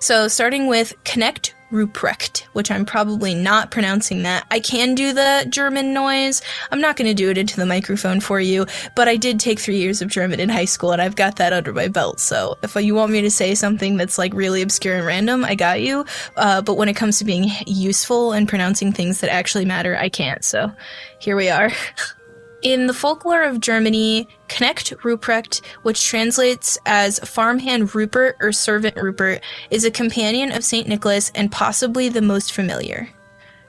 [0.00, 4.46] So, starting with Knecht Ruprecht, which I'm probably not pronouncing that.
[4.50, 6.40] I can do the German noise.
[6.70, 9.58] I'm not going to do it into the microphone for you, but I did take
[9.58, 12.20] three years of German in high school and I've got that under my belt.
[12.20, 15.56] So if you want me to say something that's like really obscure and random, I
[15.56, 16.04] got you.
[16.36, 20.08] Uh, but when it comes to being useful and pronouncing things that actually matter, I
[20.08, 20.44] can't.
[20.44, 20.70] So
[21.18, 21.72] here we are.
[22.64, 29.42] In the folklore of Germany, Knecht Ruprecht, which translates as farmhand Rupert or servant Rupert,
[29.70, 30.88] is a companion of St.
[30.88, 33.10] Nicholas and possibly the most familiar.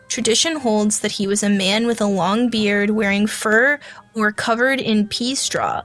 [0.08, 3.77] Tradition holds that he was a man with a long beard wearing fur
[4.13, 5.81] or covered in pea straw.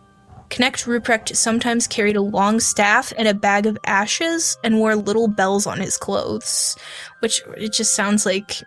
[0.48, 5.26] Knecht Ruprecht sometimes carried a long staff and a bag of ashes and wore little
[5.26, 6.76] bells on his clothes,
[7.18, 8.62] which it just sounds like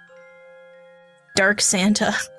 [1.37, 2.13] Dark Santa.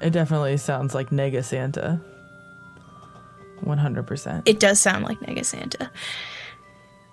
[0.00, 2.00] It definitely sounds like Nega Santa.
[3.64, 4.42] 100%.
[4.46, 5.90] It does sound like Nega Santa.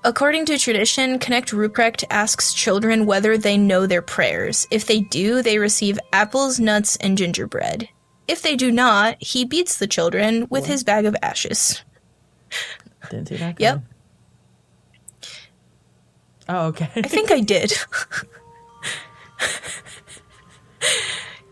[0.03, 4.65] According to tradition, Knecht Ruprecht asks children whether they know their prayers.
[4.71, 7.89] If they do, they receive apples, nuts, and gingerbread.
[8.27, 10.65] If they do not, he beats the children with what?
[10.65, 11.83] his bag of ashes.
[13.09, 13.57] Didn't see that.
[13.57, 13.59] Coming.
[13.59, 13.83] Yep.
[16.49, 16.89] Oh, okay.
[16.95, 17.73] I think I did.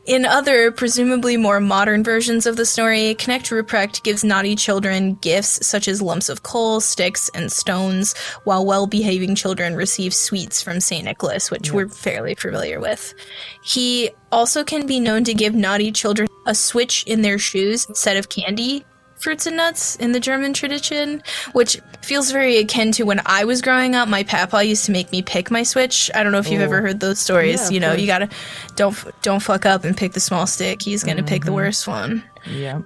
[0.06, 5.66] In other, presumably more modern versions of the story, Knecht Ruprecht gives naughty children gifts
[5.66, 10.80] such as lumps of coal, sticks, and stones, while well behaving children receive sweets from
[10.80, 11.06] St.
[11.06, 13.16] Nicholas, which we're fairly familiar with.
[13.64, 18.16] He also can be known to give naughty children a switch in their shoes instead
[18.16, 18.86] of candy,
[19.18, 21.24] fruits and nuts in the German tradition,
[21.54, 24.08] which feels very akin to when I was growing up.
[24.08, 26.12] My papa used to make me pick my switch.
[26.14, 26.82] I don't know if you've ever oh.
[26.82, 27.70] heard those stories.
[27.70, 28.30] Yeah, you know, you gotta
[28.76, 30.82] don't don't fuck up and pick the small stick.
[30.82, 31.28] He's gonna mm-hmm.
[31.28, 31.56] pick the mm-hmm.
[31.56, 32.24] worst one.
[32.48, 32.82] Yeah.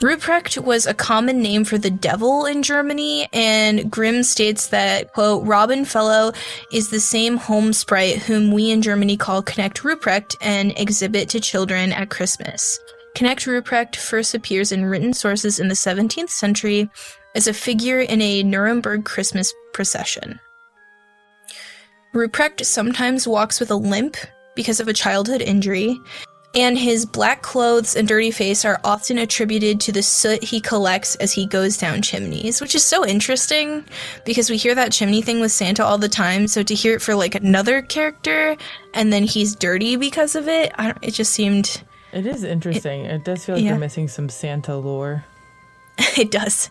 [0.00, 5.46] Ruprecht was a common name for the devil in Germany, and Grimm states that, quote,
[5.46, 6.32] Robin Fellow
[6.70, 11.40] is the same home sprite whom we in Germany call Knecht Ruprecht and exhibit to
[11.40, 12.78] children at Christmas.
[13.14, 16.90] Knecht Ruprecht first appears in written sources in the 17th century
[17.36, 20.40] as a figure in a Nuremberg Christmas procession.
[22.12, 24.16] Ruprecht sometimes walks with a limp
[24.56, 25.98] because of a childhood injury,
[26.56, 31.16] and his black clothes and dirty face are often attributed to the soot he collects
[31.16, 33.84] as he goes down chimneys, which is so interesting
[34.24, 36.46] because we hear that chimney thing with Santa all the time.
[36.46, 38.56] So to hear it for like another character
[38.92, 40.72] and then he's dirty because of it,
[41.02, 41.82] it just seemed
[42.14, 43.04] it is interesting.
[43.04, 43.70] It, it does feel like yeah.
[43.70, 45.24] you're missing some Santa lore.
[46.16, 46.70] it does.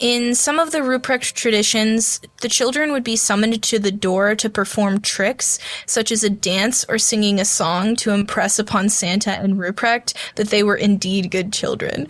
[0.00, 4.50] In some of the Ruprecht traditions, the children would be summoned to the door to
[4.50, 9.54] perform tricks, such as a dance or singing a song to impress upon Santa and
[9.54, 12.08] Ruprecht that they were indeed good children.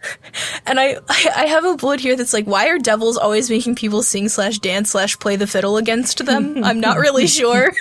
[0.66, 0.98] and I,
[1.36, 4.58] I have a bullet here that's like, why are devils always making people sing slash
[4.58, 6.64] dance slash play the fiddle against them?
[6.64, 7.72] I'm not really sure.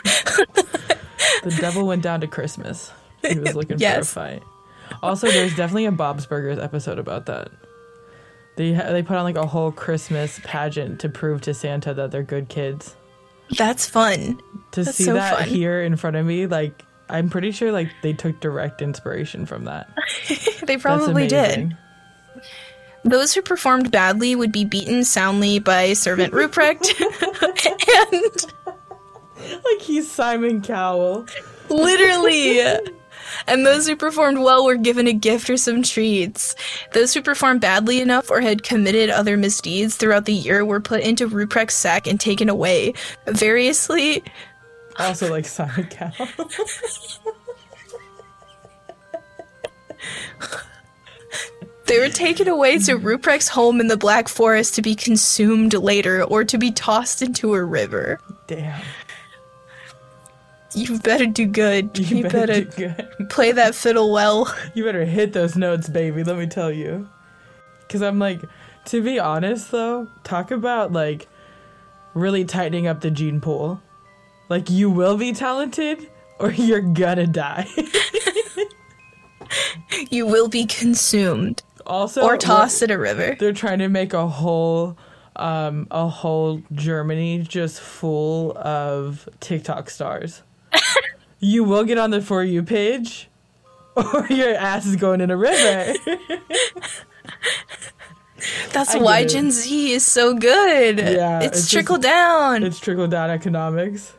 [1.44, 2.92] the devil went down to Christmas.
[3.28, 4.14] He was looking yes.
[4.14, 4.44] for a fight.
[5.02, 7.50] Also, there's definitely a Bob's Burgers episode about that.
[8.58, 12.12] They ha- they put on like a whole Christmas pageant to prove to Santa that
[12.12, 12.96] they're good kids.
[13.58, 14.42] That's fun.
[14.72, 15.48] To That's see so that fun.
[15.48, 19.66] here in front of me, like I'm pretty sure like they took direct inspiration from
[19.66, 19.90] that.
[20.66, 21.78] they probably did.
[23.04, 26.88] Those who performed badly would be beaten soundly by Servant Ruprecht
[28.14, 31.26] and like he's Simon Cowell.
[31.70, 32.60] Literally
[33.48, 36.56] and those who performed well were given a gift or some treats.
[36.94, 41.02] Those who performed badly enough or had committed other misdeeds throughout the year were put
[41.02, 42.94] into Ruprecht's sack and taken away.
[43.28, 44.24] Variously.
[45.00, 46.28] Also, like Simon Cowell.
[51.92, 56.24] They were taken away to Ruprecht's home in the Black Forest to be consumed later
[56.24, 58.22] or to be tossed into a river.
[58.48, 58.82] Damn.
[60.74, 61.98] You better do good.
[61.98, 63.30] You, You, better, better, do good.
[63.30, 64.54] play that fiddle well.
[64.74, 66.24] You better hit those notes, baby.
[66.24, 67.10] Let me tell you.
[67.82, 68.42] Because I'm like,
[68.86, 71.28] to be honest though, talk about like
[72.14, 73.82] really tightening up the gene pool.
[74.50, 77.68] Like you will be talented, or you're gonna die.
[80.10, 83.36] You will be consumed also, or tossed in a river.
[83.38, 84.98] They're trying to make a whole
[85.36, 90.44] um a whole Germany just full of TikTok stars.
[91.40, 93.30] you will get on the for you page
[93.96, 95.94] or your ass is going in a river.
[98.74, 99.30] That's I why it.
[99.30, 100.98] Gen Z is so good.
[100.98, 102.64] Yeah, it's, it's just- trickle down.
[102.64, 104.14] it's trickle down economics.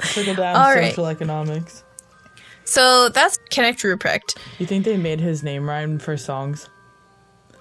[0.00, 0.90] trickle down All right.
[0.90, 1.82] social economics.
[2.64, 4.36] so that's Knecht Ruprecht.
[4.58, 6.68] You think they made his name rhyme for songs?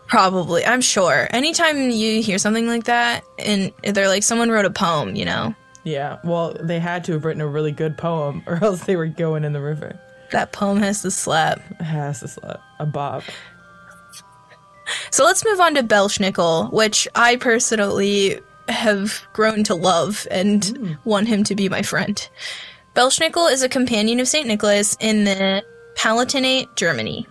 [0.08, 1.28] Probably, I'm sure.
[1.32, 5.54] Anytime you hear something like that, and they're like, someone wrote a poem, you know,
[5.88, 6.17] Yeah.
[6.23, 9.43] Well, they had to have written a really good poem, or else they were going
[9.43, 9.97] in the river.
[10.32, 11.62] that poem has to slap.
[11.80, 13.23] It has to slap a bop.
[15.12, 20.97] So let's move on to Belschnickel, which I personally have grown to love and mm.
[21.06, 22.30] want him to be my friend.
[22.95, 24.47] Belschnickel is a companion of St.
[24.47, 25.63] Nicholas in the
[25.95, 27.28] Palatinate, Germany.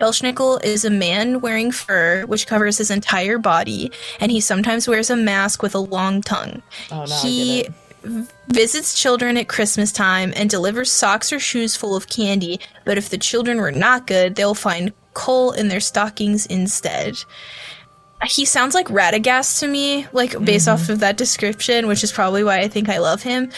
[0.00, 5.10] Belschnickel is a man wearing fur which covers his entire body, and he sometimes wears
[5.10, 6.62] a mask with a long tongue.
[6.90, 7.68] Oh, now I he
[8.48, 13.10] visits children at Christmas time and delivers socks or shoes full of candy, but if
[13.10, 17.16] the children were not good, they'll find coal in their stockings instead.
[18.24, 20.82] He sounds like Radagast to me, like based mm-hmm.
[20.82, 23.50] off of that description, which is probably why I think I love him.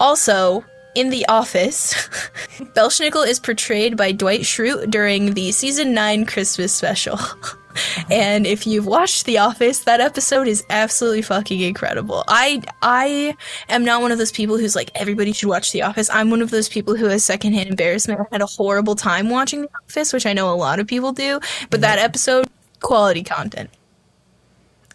[0.00, 1.94] Also, in The Office,
[2.74, 7.18] Belschnickel is portrayed by Dwight Schrute during the season 9 Christmas special.
[8.10, 12.24] and if you've watched The Office, that episode is absolutely fucking incredible.
[12.28, 13.36] I I
[13.68, 16.10] am not one of those people who's like everybody should watch The Office.
[16.10, 18.20] I'm one of those people who has secondhand embarrassment.
[18.20, 21.12] I had a horrible time watching The Office, which I know a lot of people
[21.12, 22.46] do, but that episode
[22.80, 23.70] quality content.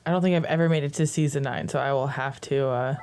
[0.05, 2.67] I don't think I've ever made it to season nine, so I will have to.
[2.67, 2.95] uh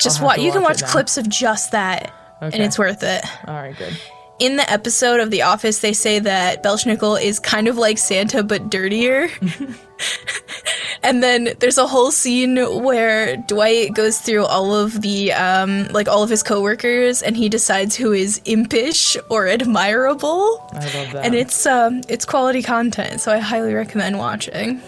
[0.00, 0.38] Just watch.
[0.38, 0.92] You can watch watch it now.
[0.92, 2.12] clips of just that,
[2.42, 3.24] and it's worth it.
[3.46, 3.96] All right, good.
[4.38, 8.42] in the episode of The Office, they say that Belschnickel is kind of like Santa
[8.42, 9.28] but dirtier.
[11.02, 16.08] and then there's a whole scene where Dwight goes through all of the um, like
[16.08, 20.66] all of his coworkers, and he decides who is impish or admirable.
[20.72, 21.24] I love that.
[21.24, 24.82] And it's um, it's quality content, so I highly recommend watching.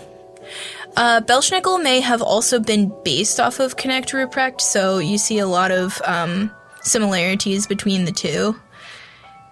[0.97, 5.47] Uh, Belschnickel may have also been based off of Knecht Ruprecht, so you see a
[5.47, 6.53] lot of um,
[6.85, 8.55] similarities between the two.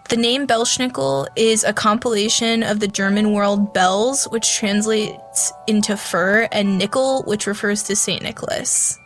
[0.09, 6.49] The name Belschnickel is a compilation of the German word bells, which translates into fur,
[6.53, 8.23] and nickel, which refers to St.
[8.23, 8.99] Nicholas.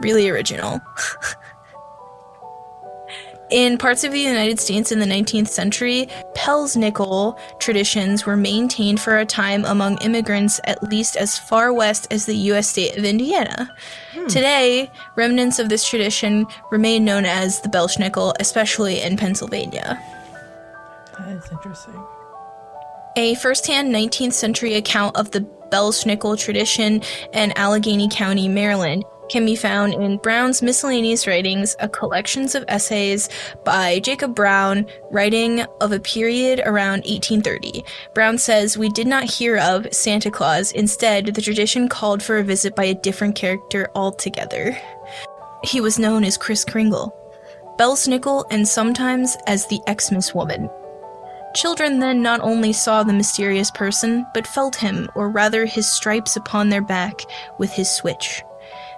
[0.00, 0.80] Really original.
[3.50, 9.18] In parts of the United States in the 19th century, Pelsnickel traditions were maintained for
[9.18, 12.68] a time among immigrants at least as far west as the U.S.
[12.68, 13.72] state of Indiana.
[14.12, 14.26] Hmm.
[14.26, 20.02] Today, remnants of this tradition remain known as the Belschnickel, especially in Pennsylvania.
[21.16, 22.04] that is interesting.
[23.16, 27.00] A first-hand 19th century account of the Belschnickel tradition
[27.32, 33.28] in Allegany County, Maryland, can be found in Brown's Miscellaneous Writings, a collections of essays
[33.64, 37.84] by Jacob Brown, writing of a period around 1830.
[38.14, 40.72] Brown says, We did not hear of Santa Claus.
[40.72, 44.76] Instead, the tradition called for a visit by a different character altogether.
[45.64, 47.14] He was known as Chris Kringle,
[47.78, 50.70] Belschnickel, and sometimes as the Xmas woman.
[51.54, 56.36] Children then not only saw the mysterious person, but felt him, or rather his stripes
[56.36, 57.22] upon their back,
[57.58, 58.42] with his switch.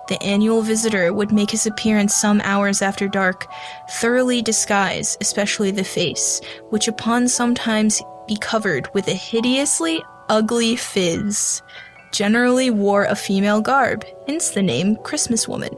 [0.09, 3.47] The annual visitor would make his appearance some hours after dark,
[3.91, 6.41] thoroughly disguised, especially the face,
[6.71, 11.63] which upon sometimes be covered with a hideously ugly phiz.
[12.11, 15.77] Generally wore a female garb, hence the name Christmas woman.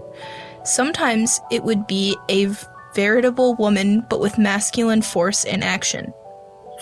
[0.64, 2.48] Sometimes it would be a
[2.94, 6.12] veritable woman, but with masculine force and action.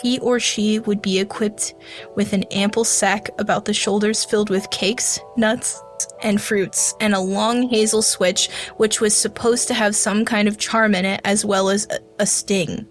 [0.03, 1.75] He or she would be equipped
[2.15, 5.83] with an ample sack about the shoulders filled with cakes, nuts,
[6.23, 10.59] and fruits, and a long hazel switch which was supposed to have some kind of
[10.59, 12.87] charm in it as well as a, a sting.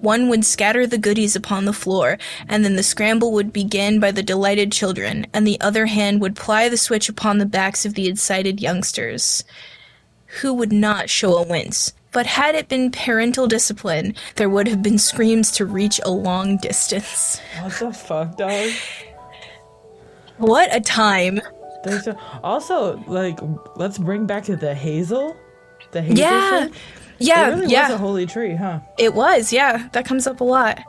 [0.00, 2.18] One would scatter the goodies upon the floor,
[2.48, 6.34] and then the scramble would begin by the delighted children, and the other hand would
[6.34, 9.44] ply the switch upon the backs of the excited youngsters
[10.40, 11.92] who would not show a wince.
[12.12, 16.58] but had it been parental discipline, there would have been screams to reach a long
[16.58, 17.40] distance.
[17.60, 18.70] What the fuck, dog?
[20.36, 21.40] What a time.
[21.84, 23.38] There's a, also like
[23.76, 25.36] let's bring back to the hazel.
[25.90, 26.18] The hazel.
[26.18, 26.68] Yeah.
[26.68, 26.78] tree.
[27.18, 27.88] Yeah, it really yeah.
[27.88, 28.80] was a holy tree, huh?
[28.98, 29.88] It was, yeah.
[29.92, 30.80] That comes up a lot.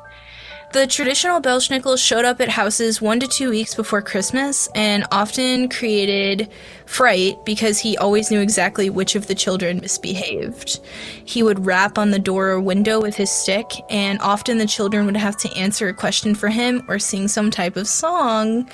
[0.73, 5.69] The traditional Belschnickel showed up at houses one to two weeks before Christmas and often
[5.69, 6.49] created
[6.87, 10.79] fright because he always knew exactly which of the children misbehaved.
[11.23, 15.05] He would rap on the door or window with his stick, and often the children
[15.05, 18.67] would have to answer a question for him or sing some type of song.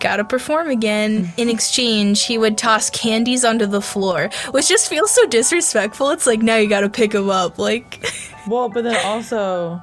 [0.00, 1.32] Gotta perform again.
[1.36, 6.10] In exchange, he would toss candies onto the floor, which just feels so disrespectful.
[6.10, 7.58] It's like, now you gotta pick them up.
[7.58, 8.04] Like.
[8.46, 9.82] Well, but then also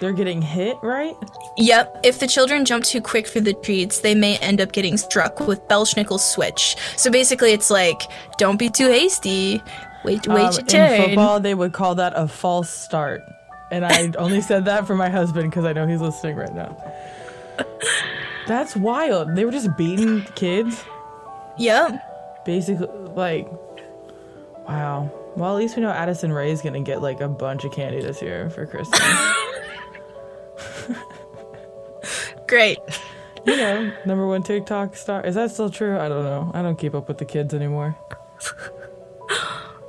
[0.00, 1.14] they're getting hit, right?
[1.56, 4.96] Yep, if the children jump too quick for the treats, they may end up getting
[4.96, 6.76] struck with Belschnickel's switch.
[6.96, 8.02] So basically, it's like,
[8.38, 9.62] don't be too hasty.
[10.04, 13.22] Wait, wait Um, your in football, they would call that a false start,
[13.70, 16.76] and I only said that for my husband because I know he's listening right now.
[18.46, 19.34] That's wild.
[19.36, 20.82] They were just beating kids,
[21.58, 22.44] Yep.
[22.44, 22.88] basically.
[23.14, 23.48] Like,
[24.68, 25.10] wow.
[25.36, 28.00] Well, at least we know Addison Rae is gonna get like a bunch of candy
[28.02, 29.00] this year for Christmas.
[32.46, 32.78] Great.
[33.46, 35.24] you know, number one TikTok star.
[35.24, 35.98] Is that still true?
[35.98, 36.50] I don't know.
[36.54, 37.96] I don't keep up with the kids anymore.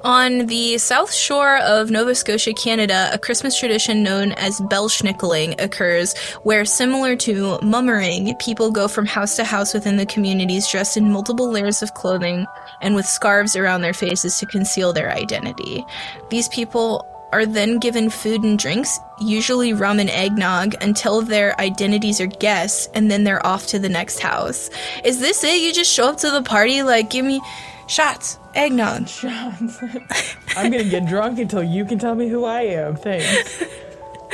[0.04, 6.18] On the south shore of Nova Scotia, Canada, a Christmas tradition known as Belschnickeling occurs,
[6.44, 11.10] where, similar to mummering, people go from house to house within the communities dressed in
[11.10, 12.46] multiple layers of clothing
[12.82, 15.86] and with scarves around their faces to conceal their identity.
[16.30, 22.20] These people are then given food and drinks, usually rum and eggnog, until their identities
[22.20, 24.70] are guessed, and then they're off to the next house.
[25.06, 25.62] Is this it?
[25.62, 27.40] You just show up to the party, like, give me
[27.88, 29.08] shots, eggnog.
[29.08, 29.82] Shots.
[30.58, 32.96] I'm gonna get drunk until you can tell me who I am.
[32.96, 33.64] Thanks.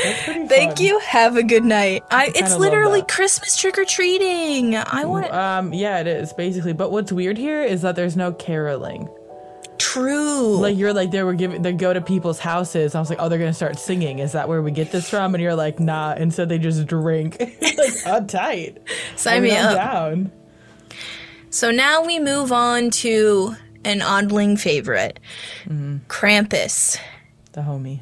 [0.04, 0.98] That's pretty Thank you.
[1.00, 2.04] Have a good night.
[2.10, 3.02] I, it's literally.
[3.02, 4.76] Christmas trick or treating.
[4.76, 6.72] I want Um, yeah, it is basically.
[6.74, 9.10] But what's weird here is that there's no caroling.
[9.78, 10.58] true.
[10.58, 12.96] Like you're like they were giving they go to people's houses.
[12.96, 14.20] I was like, oh, they're gonna start singing.
[14.20, 15.36] Is that where we get this from?
[15.36, 16.14] And you're like, nah.
[16.14, 17.38] Instead, so they just drink.
[17.62, 18.78] like, oh, tight.
[19.18, 19.76] Sign I mean, me up.
[19.76, 20.32] down.
[21.52, 25.20] So now we move on to an oddling favorite,
[25.66, 25.98] mm-hmm.
[26.08, 27.00] Krampus.
[27.54, 28.02] The homie.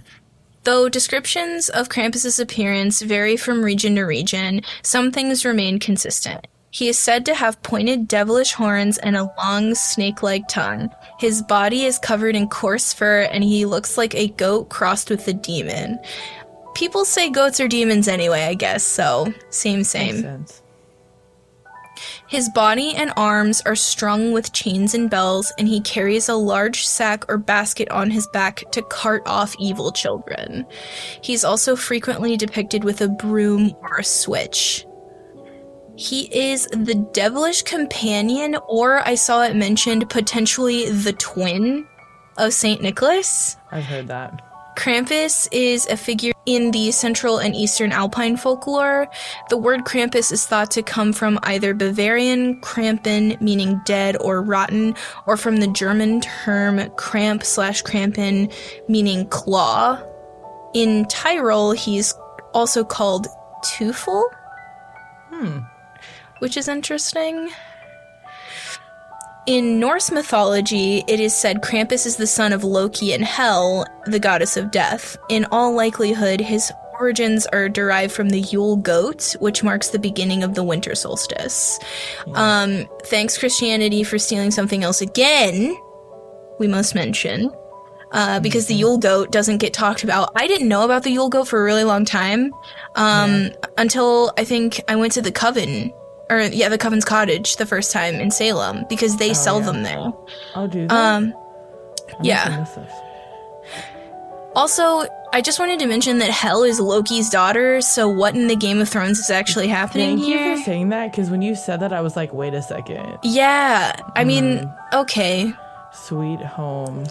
[0.64, 6.46] Though descriptions of Krampus's appearance vary from region to region, some things remain consistent.
[6.72, 10.90] He is said to have pointed devilish horns and a long snake like tongue.
[11.18, 15.26] His body is covered in coarse fur and he looks like a goat crossed with
[15.30, 15.98] a demon.
[16.76, 20.46] People say goats are demons anyway, I guess, so same, same.
[22.28, 26.86] His body and arms are strung with chains and bells, and he carries a large
[26.86, 30.66] sack or basket on his back to cart off evil children.
[31.22, 34.86] He's also frequently depicted with a broom or a switch.
[35.96, 41.88] He is the devilish companion, or I saw it mentioned potentially the twin
[42.38, 42.82] of St.
[42.82, 43.56] Nicholas.
[43.72, 44.42] I've heard that.
[44.78, 49.08] Krampus is a figure in the Central and Eastern Alpine folklore.
[49.50, 54.94] The word Krampus is thought to come from either Bavarian Krampen, meaning dead or rotten,
[55.26, 58.54] or from the German term Kramp slash Krampen,
[58.88, 60.00] meaning claw.
[60.76, 62.14] In Tyrol, he's
[62.54, 63.26] also called
[63.66, 64.24] Teufel,
[65.32, 65.58] Hmm.
[66.38, 67.50] which is interesting.
[69.48, 74.20] In Norse mythology, it is said Krampus is the son of Loki and Hel, the
[74.20, 75.16] goddess of death.
[75.30, 76.70] In all likelihood, his
[77.00, 81.80] origins are derived from the Yule goat, which marks the beginning of the winter solstice.
[82.34, 85.78] Um, thanks, Christianity, for stealing something else again,
[86.60, 87.50] we must mention.
[88.12, 90.30] Uh, because the Yule goat doesn't get talked about.
[90.36, 92.52] I didn't know about the Yule goat for a really long time.
[92.96, 95.94] Um, until I think I went to the Coven,
[96.30, 99.66] or yeah, the Coven's Cottage the first time in Salem because they sell yeah.
[99.66, 100.14] them there.
[100.56, 100.92] Oh, dude.
[100.92, 101.34] Um,
[102.22, 102.58] yeah.
[102.60, 103.08] must have missed this.
[104.56, 108.56] Also, I just wanted to mention that Hel is Loki's daughter, so what in the
[108.56, 111.80] Game of Thrones is actually happening Thank you for saying that because when you said
[111.82, 113.20] that, I was like, wait a second.
[113.22, 115.54] yeah, I mean, okay.
[115.94, 117.06] Sweet home.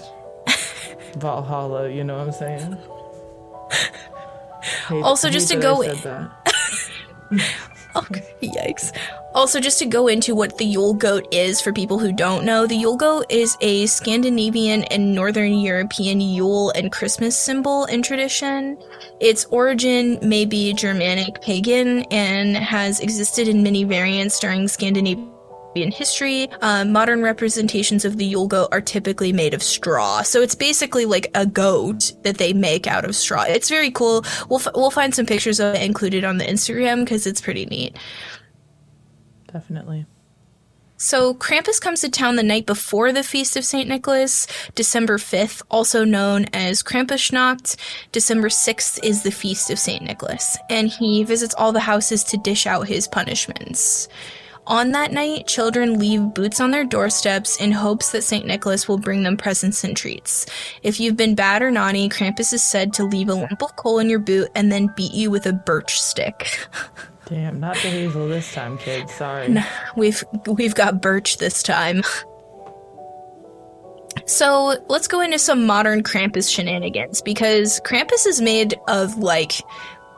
[1.18, 2.76] Valhalla, you know what I'm saying?
[4.88, 5.82] Hate- Also, just to go
[8.02, 8.22] That.
[8.42, 8.92] Yikes.
[9.34, 12.66] Also, just to go into what the Yule goat is for people who don't know,
[12.66, 18.78] the Yule goat is a Scandinavian and Northern European Yule and Christmas symbol in tradition.
[19.20, 25.35] Its origin may be Germanic pagan and has existed in many variants during Scandinavian
[25.76, 26.48] Scandinavian history.
[26.62, 31.04] Uh, modern representations of the Yule goat are typically made of straw, so it's basically
[31.04, 33.42] like a goat that they make out of straw.
[33.42, 34.24] It's very cool.
[34.48, 37.66] We'll f- we'll find some pictures of it included on the Instagram because it's pretty
[37.66, 37.96] neat.
[39.52, 40.06] Definitely.
[40.98, 43.86] So Krampus comes to town the night before the Feast of St.
[43.86, 47.76] Nicholas, December 5th, also known as Krampusnacht.
[48.12, 50.02] December 6th is the Feast of St.
[50.02, 54.08] Nicholas, and he visits all the houses to dish out his punishments.
[54.66, 58.44] On that night, children leave boots on their doorsteps in hopes that St.
[58.44, 60.44] Nicholas will bring them presents and treats.
[60.82, 64.00] If you've been bad or naughty, Krampus is said to leave a lump of coal
[64.00, 66.68] in your boot and then beat you with a birch stick.
[67.26, 69.12] Damn, not the hazel this time, kids.
[69.14, 69.56] Sorry.
[69.96, 72.02] we've we've got birch this time.
[74.26, 79.52] So let's go into some modern Krampus shenanigans because Krampus is made of like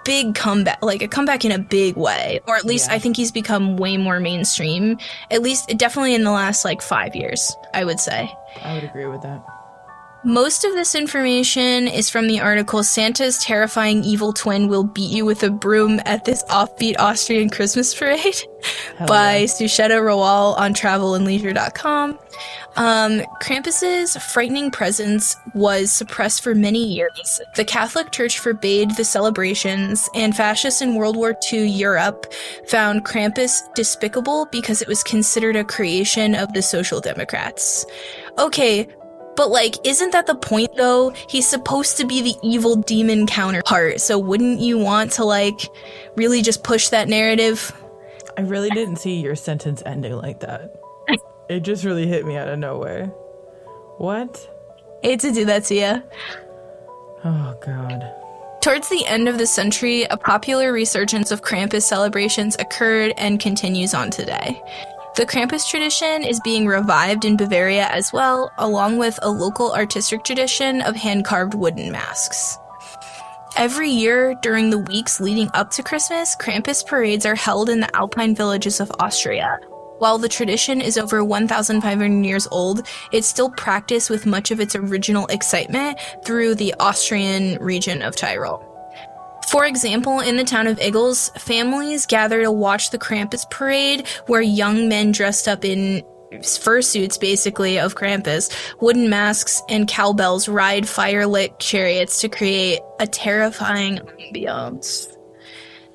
[0.08, 2.94] big comeback, like a comeback in a big way, or at least Yeah.
[2.94, 4.96] I think he's become way more mainstream.
[5.30, 8.32] At least, definitely in the last like five years, I would say.
[8.64, 9.44] I would agree with that.
[10.24, 15.24] Most of this information is from the article Santa's terrifying evil twin will beat you
[15.24, 18.34] with a broom at this offbeat Austrian Christmas parade
[19.06, 19.46] by yeah.
[19.46, 22.18] Sucheta Rawal on travelandleisure.com.
[22.76, 27.40] Um, Krampus's frightening presence was suppressed for many years.
[27.56, 32.32] The Catholic Church forbade the celebrations, and fascists in World War II Europe
[32.68, 37.84] found Krampus despicable because it was considered a creation of the Social Democrats.
[38.38, 38.86] Okay,
[39.38, 41.10] but like, isn't that the point though?
[41.28, 45.60] He's supposed to be the evil demon counterpart, so wouldn't you want to like
[46.16, 47.72] really just push that narrative?
[48.36, 50.74] I really didn't see your sentence ending like that.
[51.48, 53.06] It just really hit me out of nowhere.
[53.96, 54.46] What?
[55.02, 56.02] Hate to do that to you.
[57.24, 58.12] Oh god.
[58.60, 63.94] Towards the end of the century, a popular resurgence of Krampus celebrations occurred and continues
[63.94, 64.60] on today.
[65.18, 70.22] The Krampus tradition is being revived in Bavaria as well, along with a local artistic
[70.22, 72.56] tradition of hand carved wooden masks.
[73.56, 77.96] Every year, during the weeks leading up to Christmas, Krampus parades are held in the
[77.96, 79.58] alpine villages of Austria.
[79.98, 84.76] While the tradition is over 1,500 years old, it's still practiced with much of its
[84.76, 88.67] original excitement through the Austrian region of Tyrol.
[89.50, 94.42] For example, in the town of Igls, families gather to watch the Krampus parade, where
[94.42, 101.58] young men dressed up in fursuits, basically, of Krampus, wooden masks, and cowbells ride fire-lit
[101.58, 105.16] chariots to create a terrifying ambiance.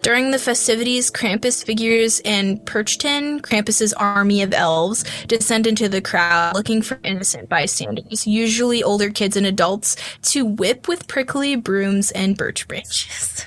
[0.04, 6.54] During the festivities, Krampus figures in Perchten, Krampus's army of elves, descend into the crowd
[6.56, 12.36] looking for innocent bystanders, usually older kids and adults, to whip with prickly brooms and
[12.36, 13.46] birch branches.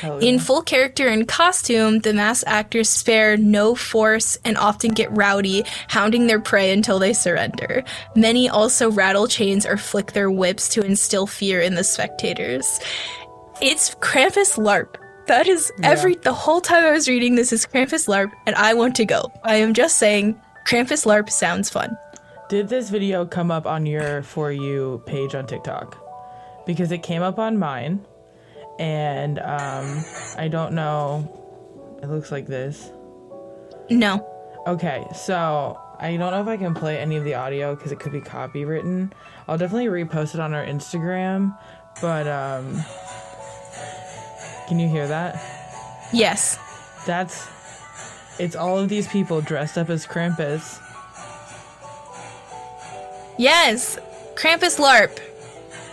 [0.00, 5.14] Hell In full character and costume, the mass actors spare no force and often get
[5.14, 7.84] rowdy, hounding their prey until they surrender.
[8.16, 12.80] Many also rattle chains or flick their whips to instill fear in the spectators.
[13.60, 14.96] It's Krampus LARP.
[15.28, 18.72] That is every the whole time I was reading this is Krampus LARP, and I
[18.72, 19.30] want to go.
[19.44, 21.94] I am just saying, Krampus LARP sounds fun.
[22.48, 25.98] Did this video come up on your For You page on TikTok?
[26.64, 28.06] Because it came up on mine,
[28.78, 30.02] and um,
[30.38, 31.98] I don't know.
[32.02, 32.90] It looks like this.
[33.90, 34.26] No.
[34.66, 38.00] Okay, so I don't know if I can play any of the audio because it
[38.00, 39.12] could be copywritten.
[39.46, 41.54] I'll definitely repost it on our Instagram,
[42.00, 42.82] but um,
[44.68, 45.34] can you hear that?
[46.12, 46.58] Yes.
[47.06, 47.48] That's
[48.38, 50.78] it's all of these people dressed up as Krampus.
[53.38, 53.98] Yes.
[54.34, 55.18] Krampus LARP.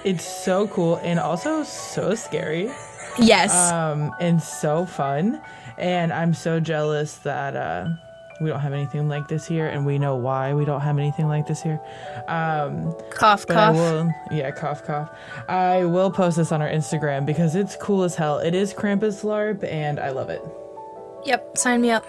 [0.03, 2.69] It's so cool and also so scary.
[3.17, 3.51] Yes.
[3.71, 5.41] um, and so fun.
[5.77, 7.89] And I'm so jealous that uh,
[8.41, 11.27] we don't have anything like this here, and we know why we don't have anything
[11.27, 11.79] like this here.
[12.27, 13.75] Um, cough, cough.
[13.75, 15.09] will, yeah, cough, cough.
[15.47, 18.39] I will post this on our Instagram because it's cool as hell.
[18.39, 20.41] It is Krampus LARP, and I love it.
[21.25, 22.05] Yep, sign me up.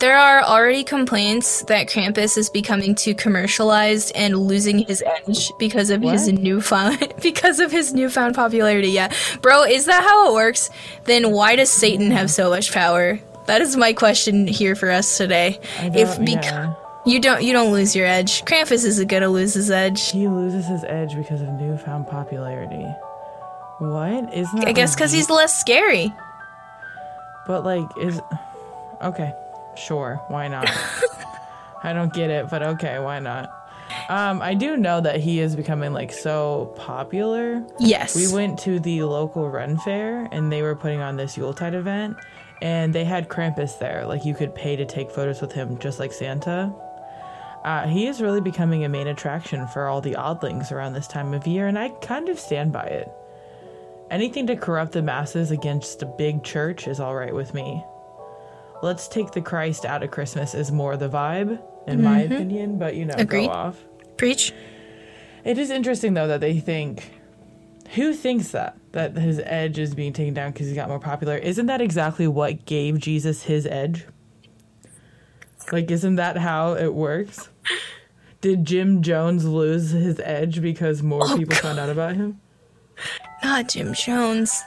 [0.00, 5.88] There are already complaints that Krampus is becoming too commercialized and losing his edge because
[5.90, 6.40] of his What?
[6.40, 8.88] newfound because of his newfound popularity.
[8.90, 10.68] Yeah, bro, is that how it works?
[11.04, 13.20] Then why does Satan have so much power?
[13.46, 15.58] That is my question here for us today.
[15.80, 16.74] If don't- bec- yeah.
[17.04, 20.10] you don't you don't lose your edge, Krampus isn't gonna lose his edge.
[20.10, 22.86] he loses his edge because of newfound popularity.
[23.78, 24.32] What?
[24.32, 26.12] Isn't that I guess because he's less scary.
[27.46, 28.20] But like, is
[29.02, 29.34] okay,
[29.76, 30.70] sure, why not?
[31.82, 33.50] I don't get it, but okay, why not?
[34.08, 37.62] Um, I do know that he is becoming like so popular.
[37.80, 38.14] Yes.
[38.14, 42.16] We went to the local Ren fair and they were putting on this Yuletide event,
[42.62, 44.06] and they had Krampus there.
[44.06, 46.72] Like you could pay to take photos with him, just like Santa.
[47.64, 51.34] Uh, he is really becoming a main attraction for all the oddlings around this time
[51.34, 53.10] of year, and I kind of stand by it.
[54.10, 57.84] Anything to corrupt the masses against a big church is all right with me.
[58.82, 62.94] Let's take the Christ out of Christmas is more the vibe, in my opinion, but
[62.94, 63.46] you know, Agreed.
[63.46, 63.84] go off.
[64.16, 64.52] Preach.
[65.44, 67.10] It is interesting though that they think
[67.94, 71.36] who thinks that that his edge is being taken down because he got more popular.
[71.36, 74.04] Isn't that exactly what gave Jesus his edge?
[75.70, 77.48] Like, isn't that how it works?
[78.40, 82.40] Did Jim Jones lose his edge because more Oh, people found out about him?
[83.42, 84.60] Not Jim Jones.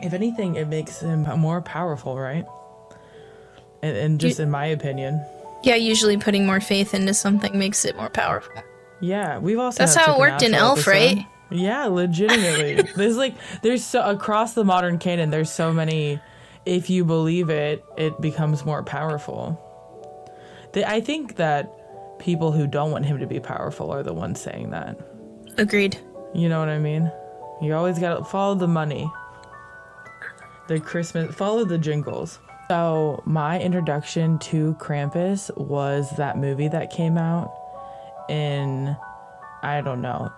[0.00, 2.44] If anything, it makes him more powerful, right?
[3.82, 5.24] And, and just in my opinion,
[5.64, 8.52] Yeah, usually putting more faith into something makes it more powerful.
[9.00, 10.90] yeah, we've also That's how it worked in Elf, episode.
[10.90, 11.26] right?
[11.54, 12.82] Yeah, legitimately.
[12.96, 15.30] there's like there's so across the modern canon.
[15.30, 16.20] There's so many.
[16.64, 19.58] If you believe it, it becomes more powerful.
[20.72, 21.70] They, I think that
[22.18, 24.98] people who don't want him to be powerful are the ones saying that.
[25.58, 25.98] Agreed.
[26.34, 27.10] You know what I mean?
[27.60, 29.10] You always gotta follow the money.
[30.68, 32.38] The Christmas, follow the jingles.
[32.68, 37.52] So, my introduction to Krampus was that movie that came out
[38.30, 38.96] in,
[39.62, 40.32] I don't know,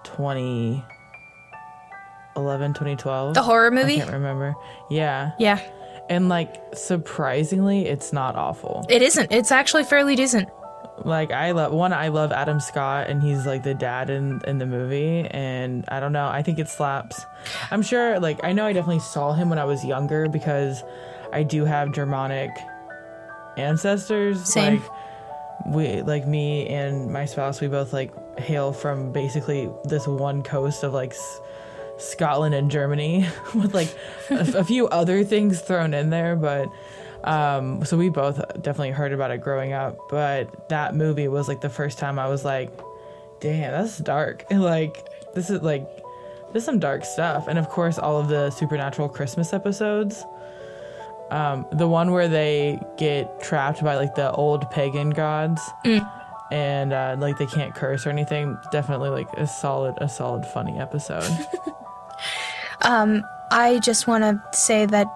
[2.34, 3.34] 2011, 2012.
[3.34, 3.94] The horror movie?
[3.94, 4.54] I can't remember.
[4.90, 5.32] Yeah.
[5.38, 5.60] Yeah.
[6.08, 8.84] And, like, surprisingly, it's not awful.
[8.90, 9.32] It isn't.
[9.32, 10.48] It's actually fairly decent.
[11.04, 14.58] like I love one I love Adam Scott and he's like the dad in in
[14.58, 17.20] the movie and I don't know I think it slaps.
[17.72, 20.84] I'm sure like I know I definitely saw him when I was younger because
[21.32, 22.50] I do have Germanic
[23.56, 24.76] ancestors Same.
[24.76, 24.90] like
[25.66, 30.84] we like me and my spouse we both like hail from basically this one coast
[30.84, 31.40] of like S-
[31.98, 33.94] Scotland and Germany with like
[34.30, 36.68] a, a few other things thrown in there but
[37.24, 41.62] um, so we both definitely heard about it growing up, but that movie was like
[41.62, 42.70] the first time I was like,
[43.40, 44.44] damn, that's dark.
[44.50, 45.86] And like, this is like,
[46.52, 47.48] this is some dark stuff.
[47.48, 50.24] And of course, all of the supernatural Christmas episodes.
[51.30, 55.62] Um, the one where they get trapped by like the old pagan gods
[56.52, 60.78] and uh, like they can't curse or anything, definitely like a solid, a solid, funny
[60.78, 61.24] episode.
[62.84, 65.06] Um, I just want to say that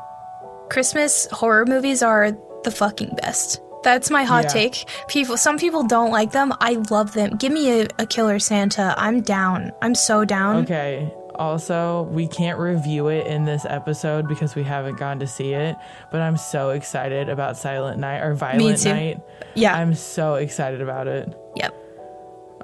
[0.70, 2.32] Christmas horror movies are
[2.64, 3.60] the fucking best.
[3.84, 4.50] That's my hot Yeah.
[4.50, 4.84] take.
[5.08, 6.52] People, some people don't like them.
[6.60, 7.36] I love them.
[7.36, 8.94] Give me a, a Killer Santa.
[8.98, 9.72] I'm down.
[9.82, 10.64] I'm so down.
[10.64, 11.12] Okay.
[11.36, 15.76] Also, we can't review it in this episode because we haven't gone to see it,
[16.10, 18.84] but I'm so excited about Silent Night or Violent.
[18.84, 19.20] Night.
[19.54, 19.74] Yeah.
[19.76, 21.32] I'm so excited about it.
[21.54, 21.72] yep.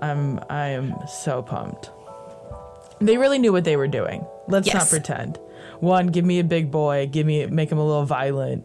[0.02, 1.92] I'm I am so pumped.
[3.00, 4.26] They really knew what they were doing.
[4.48, 5.38] Let's not pretend.
[5.80, 8.64] One, give me a big boy, give me make him a little violent.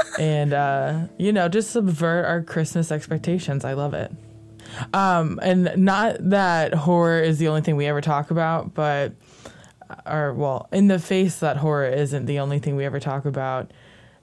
[0.18, 3.64] and uh, you know, just subvert our Christmas expectations.
[3.64, 4.12] I love it.
[4.94, 9.12] Um, and not that horror is the only thing we ever talk about, but
[10.06, 13.70] or well, in the face that horror isn't the only thing we ever talk about.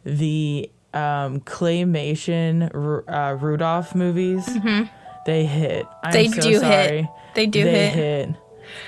[0.04, 2.74] The um, claymation
[3.08, 4.46] uh, Rudolph movies,
[5.26, 5.86] they hit.
[6.04, 6.14] I'm Mm-hmm.
[6.14, 7.06] They so do hit.
[7.36, 7.94] They do they hit.
[7.94, 8.36] hit.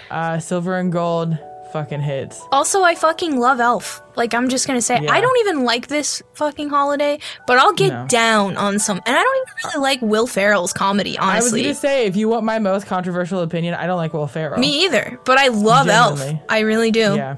[0.10, 1.38] Uh, Silver and Gold
[1.74, 2.42] fucking hits.
[2.52, 4.02] Also, I fucking love Elf.
[4.18, 5.12] Like, I'm just gonna say, Yeah.
[5.14, 7.18] I don't even like this fucking holiday,
[7.48, 8.06] but I'll get No.
[8.08, 8.98] down on some.
[9.06, 11.64] And I don't even really like Will Ferrell's comedy, honestly.
[11.66, 14.28] I was gonna say, if you want my most controversial opinion, I don't like Will
[14.28, 14.60] Ferrell.
[14.60, 16.22] Me either, but I love Elf.
[16.50, 17.16] I really do.
[17.16, 17.38] Yeah.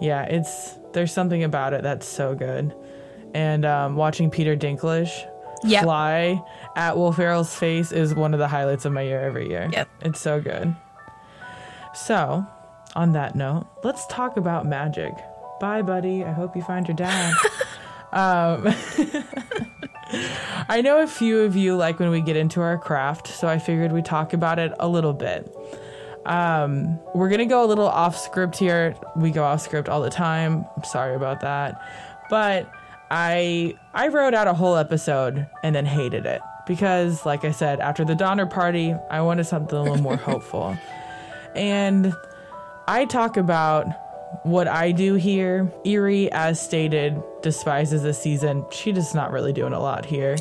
[0.00, 2.72] Yeah, it's there's something about it that's so good.
[3.34, 5.10] And um, watching Peter Dinklage
[5.64, 5.82] Yep.
[5.82, 6.40] fly
[6.76, 9.68] at Will Ferrell's face is one of the highlights of my year every year.
[9.72, 9.88] Yep.
[10.02, 10.74] It's so good.
[11.96, 12.46] So,
[12.94, 15.14] on that note, let's talk about magic.
[15.60, 16.24] Bye, buddy.
[16.24, 17.34] I hope you find your dad.
[18.12, 18.68] um,
[20.68, 23.58] I know a few of you like when we get into our craft, so I
[23.58, 25.52] figured we'd talk about it a little bit.
[26.26, 28.94] Um, we're gonna go a little off script here.
[29.16, 30.66] We go off script all the time.
[30.76, 31.80] I'm sorry about that,
[32.28, 32.70] but
[33.10, 37.80] I I wrote out a whole episode and then hated it because, like I said,
[37.80, 40.76] after the Donner Party, I wanted something a little more hopeful,
[41.56, 42.14] and
[42.86, 43.86] I talk about
[44.44, 45.72] what I do here.
[45.84, 48.64] Eerie, as stated, despises this season.
[48.70, 50.36] She just not really doing a lot here.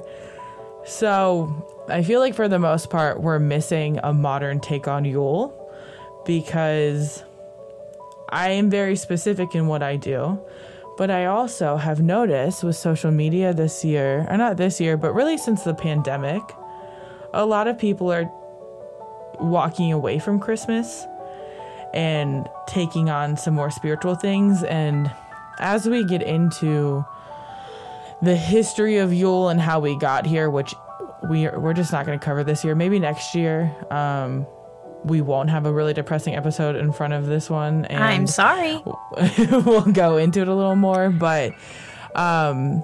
[0.85, 5.53] So I feel like for the most part, we're missing a modern take on Yule
[6.25, 7.23] because
[8.29, 10.39] I am very specific in what I do.
[10.97, 15.13] But I also have noticed with social media this year, or not this year, but
[15.13, 16.41] really since the pandemic,
[17.33, 18.31] a lot of people are
[19.39, 21.05] walking away from Christmas
[21.93, 24.63] and taking on some more spiritual things.
[24.63, 25.11] And
[25.59, 27.05] as we get into
[28.21, 30.73] the history of Yule and how we got here, which
[31.29, 32.75] we are, we're just not going to cover this year.
[32.75, 33.73] Maybe next year.
[33.91, 34.45] Um,
[35.03, 37.85] we won't have a really depressing episode in front of this one.
[37.85, 38.81] And I'm sorry.
[39.49, 41.53] we'll go into it a little more, but
[42.15, 42.83] um,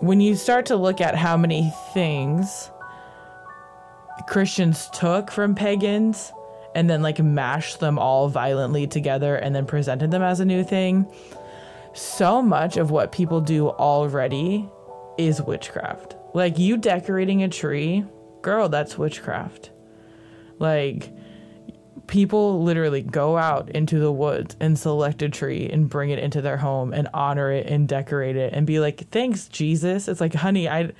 [0.00, 2.70] when you start to look at how many things
[4.26, 6.32] Christians took from pagans
[6.74, 10.64] and then like mashed them all violently together and then presented them as a new
[10.64, 11.06] thing,
[11.92, 14.68] so much of what people do already
[15.18, 16.16] is witchcraft.
[16.34, 18.04] Like you decorating a tree,
[18.42, 19.70] girl, that's witchcraft.
[20.58, 21.12] Like
[22.06, 26.42] people literally go out into the woods and select a tree and bring it into
[26.42, 30.34] their home and honor it and decorate it and be like, "Thanks, Jesus." It's like,
[30.34, 30.90] "Honey, I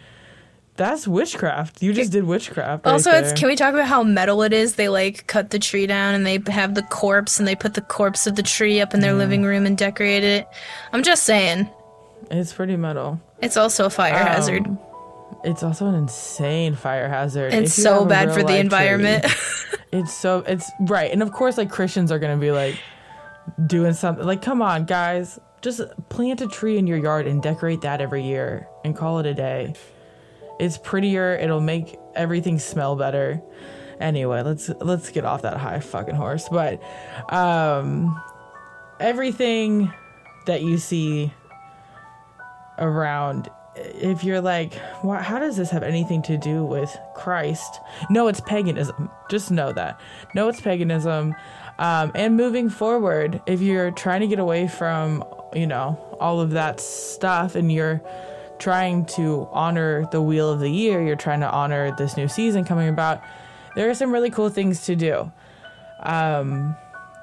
[0.77, 1.83] that's witchcraft.
[1.83, 3.23] You just did witchcraft." Also, there.
[3.23, 4.75] it's can we talk about how metal it is?
[4.75, 7.81] They like cut the tree down and they have the corpse and they put the
[7.81, 9.19] corpse of the tree up in their mm.
[9.19, 10.49] living room and decorate it.
[10.93, 11.69] I'm just saying.
[12.31, 13.21] It's pretty metal.
[13.41, 14.79] It's also a fire um, hazard.
[15.45, 17.53] It's also an insane fire hazard.
[17.53, 19.25] It's so bad for the environment.
[19.25, 22.79] Tree, it's so it's right, and of course, like Christians are gonna be like
[23.67, 24.25] doing something.
[24.25, 28.23] Like, come on, guys, just plant a tree in your yard and decorate that every
[28.23, 29.75] year and call it a day.
[30.59, 31.35] It's prettier.
[31.35, 33.43] It'll make everything smell better.
[34.01, 36.49] Anyway, let's let's get off that high fucking horse.
[36.49, 36.83] But
[37.33, 38.21] um,
[39.01, 39.93] everything
[40.47, 41.33] that you see
[42.79, 47.81] around if you're like, how does this have anything to do with Christ?
[48.09, 49.11] No, it's paganism.
[49.29, 50.01] Just know that.
[50.35, 51.35] No, it's paganism.
[51.79, 55.25] Um, and moving forward, if you're trying to get away from,
[55.55, 58.01] you know, all of that stuff and you're
[58.65, 62.65] trying to honor the wheel of the year, you're trying to honor this new season
[62.65, 63.23] coming about,
[63.77, 65.31] there are some really cool things to do.
[66.01, 66.75] Um,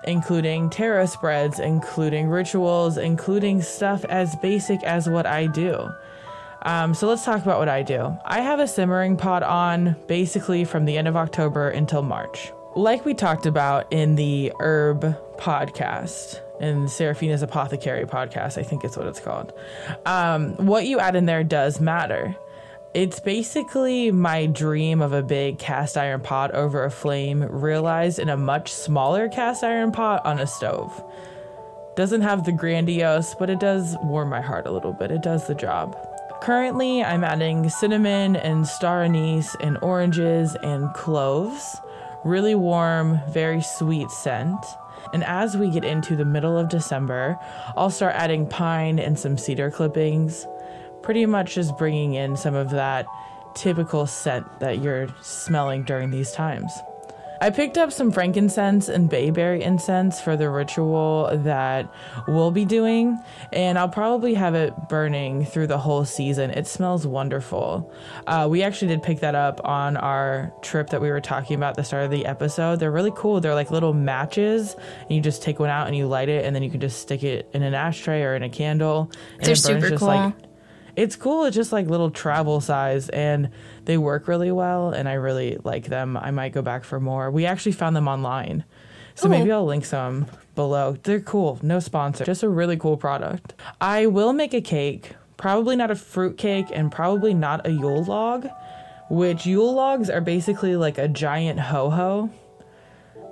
[0.04, 5.90] including tarot spreads, including rituals, including stuff as basic as what I do.
[6.62, 8.16] Um, so let's talk about what I do.
[8.24, 12.52] I have a simmering pot on basically from the end of October until March.
[12.76, 18.96] Like we talked about in the herb podcast, in Sarraphina's Apothecary podcast, I think it's
[18.96, 19.54] what it's called.
[20.06, 22.36] Um, what you add in there does matter.
[22.94, 28.30] It's basically my dream of a big cast iron pot over a flame realized in
[28.30, 31.04] a much smaller cast iron pot on a stove.
[31.96, 35.12] Doesn't have the grandiose, but it does warm my heart a little bit.
[35.12, 35.98] It does the job.
[36.42, 41.78] Currently, I'm adding cinnamon and star anise and oranges and cloves.
[42.26, 44.58] Really warm, very sweet scent.
[45.14, 47.38] And as we get into the middle of December,
[47.76, 50.48] I'll start adding pine and some cedar clippings.
[51.02, 53.06] Pretty much just bringing in some of that
[53.54, 56.72] typical scent that you're smelling during these times.
[57.42, 61.92] I picked up some frankincense and bayberry incense for the ritual that
[62.28, 63.18] we'll be doing,
[63.52, 66.52] and I'll probably have it burning through the whole season.
[66.52, 67.92] It smells wonderful.
[68.28, 71.72] Uh, we actually did pick that up on our trip that we were talking about
[71.72, 72.80] at the start of the episode.
[72.80, 73.42] They're really cool.
[73.42, 76.56] They're like little matches, and you just take one out and you light it, and
[76.56, 79.10] then you can just stick it in an ashtray or in a candle.
[79.42, 80.08] They're super cool.
[80.08, 80.36] Like,
[80.96, 81.46] it's cool.
[81.46, 83.50] It's just like little travel size, and
[83.86, 86.18] they work really well, and I really like them.
[86.18, 87.32] I might go back for more.
[87.32, 88.64] We actually found them online,
[89.16, 89.30] so oh.
[89.30, 90.98] maybe I'll link some below.
[91.04, 91.60] They're cool.
[91.62, 93.54] No sponsor, just a really cool product.
[93.80, 95.14] I will make a cake.
[95.38, 98.48] Probably not a fruit cake, and probably not a Yule log.
[99.10, 102.30] Which Yule logs are basically like a giant ho ho.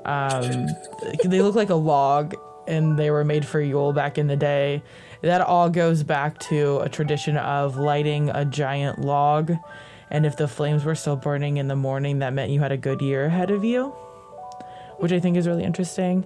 [0.05, 0.68] Um,
[1.26, 2.36] they look like a log,
[2.68, 4.82] and they were made for Yule back in the day
[5.22, 9.53] that all goes back to a tradition of lighting a giant log.
[10.11, 12.78] And if the flames were still burning in the morning, that meant you had a
[12.78, 13.89] good year ahead of you,
[14.97, 16.26] which I think is really interesting.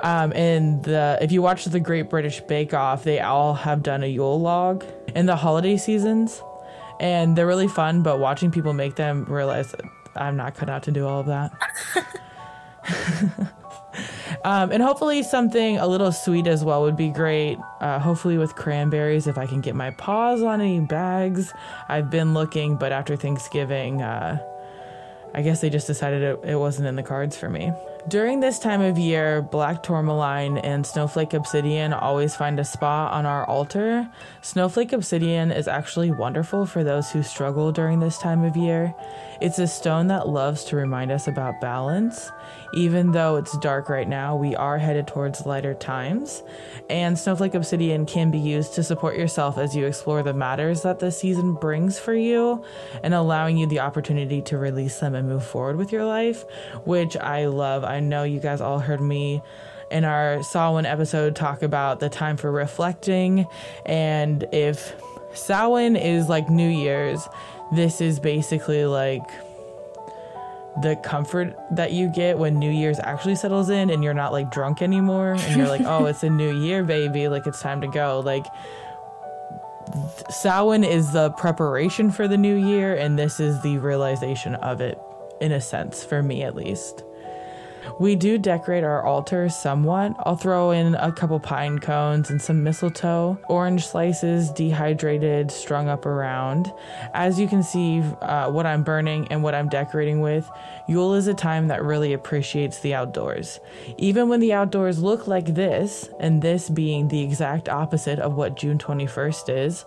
[0.00, 4.02] Um, and the if you watch the Great British Bake Off, they all have done
[4.02, 6.42] a Yule log in the holiday seasons,
[6.98, 8.02] and they're really fun.
[8.02, 9.74] But watching people make them, realize
[10.16, 11.52] I'm not cut out to do all of that.
[14.44, 17.58] Um, and hopefully something a little sweet as well would be great.
[17.80, 21.52] Uh, hopefully with cranberries if I can get my paws on any bags.
[21.88, 24.38] I've been looking, but after Thanksgiving, uh,
[25.34, 27.72] I guess they just decided it, it wasn't in the cards for me.
[28.08, 33.26] During this time of year, black tourmaline and snowflake obsidian always find a spot on
[33.26, 34.10] our altar.
[34.42, 38.92] Snowflake obsidian is actually wonderful for those who struggle during this time of year.
[39.40, 42.30] It's a stone that loves to remind us about balance.
[42.74, 46.42] Even though it's dark right now, we are headed towards lighter times,
[46.88, 50.98] and Snowflake Obsidian can be used to support yourself as you explore the matters that
[50.98, 52.64] the season brings for you
[53.02, 56.44] and allowing you the opportunity to release them and move forward with your life,
[56.84, 57.84] which I love.
[57.84, 59.42] I know you guys all heard me
[59.90, 63.46] in our Samhain episode talk about the time for reflecting.
[63.84, 64.94] And if
[65.34, 67.28] Samhain is like New Year's,
[67.72, 69.28] this is basically like
[70.82, 74.50] the comfort that you get when New Year's actually settles in and you're not like
[74.50, 77.28] drunk anymore and you're like, oh, it's a new year, baby.
[77.28, 78.20] Like it's time to go.
[78.20, 78.46] Like
[80.30, 84.98] Samhain is the preparation for the new year, and this is the realization of it,
[85.40, 87.04] in a sense, for me at least.
[87.98, 90.14] We do decorate our altar somewhat.
[90.20, 96.06] I'll throw in a couple pine cones and some mistletoe, orange slices dehydrated, strung up
[96.06, 96.72] around.
[97.14, 100.48] As you can see, uh, what I'm burning and what I'm decorating with,
[100.88, 103.60] Yule is a time that really appreciates the outdoors.
[103.98, 108.56] Even when the outdoors look like this, and this being the exact opposite of what
[108.56, 109.84] June 21st is,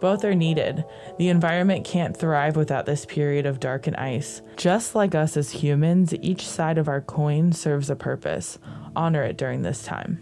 [0.00, 0.84] both are needed.
[1.18, 4.42] The environment can't thrive without this period of dark and ice.
[4.56, 8.58] Just like us as humans, each side of our coin serves a purpose.
[8.96, 10.20] Honor it during this time.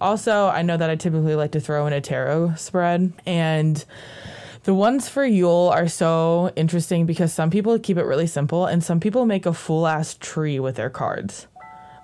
[0.00, 3.84] Also, I know that I typically like to throw in a tarot spread, and
[4.62, 8.84] the ones for Yule are so interesting because some people keep it really simple, and
[8.84, 11.48] some people make a full ass tree with their cards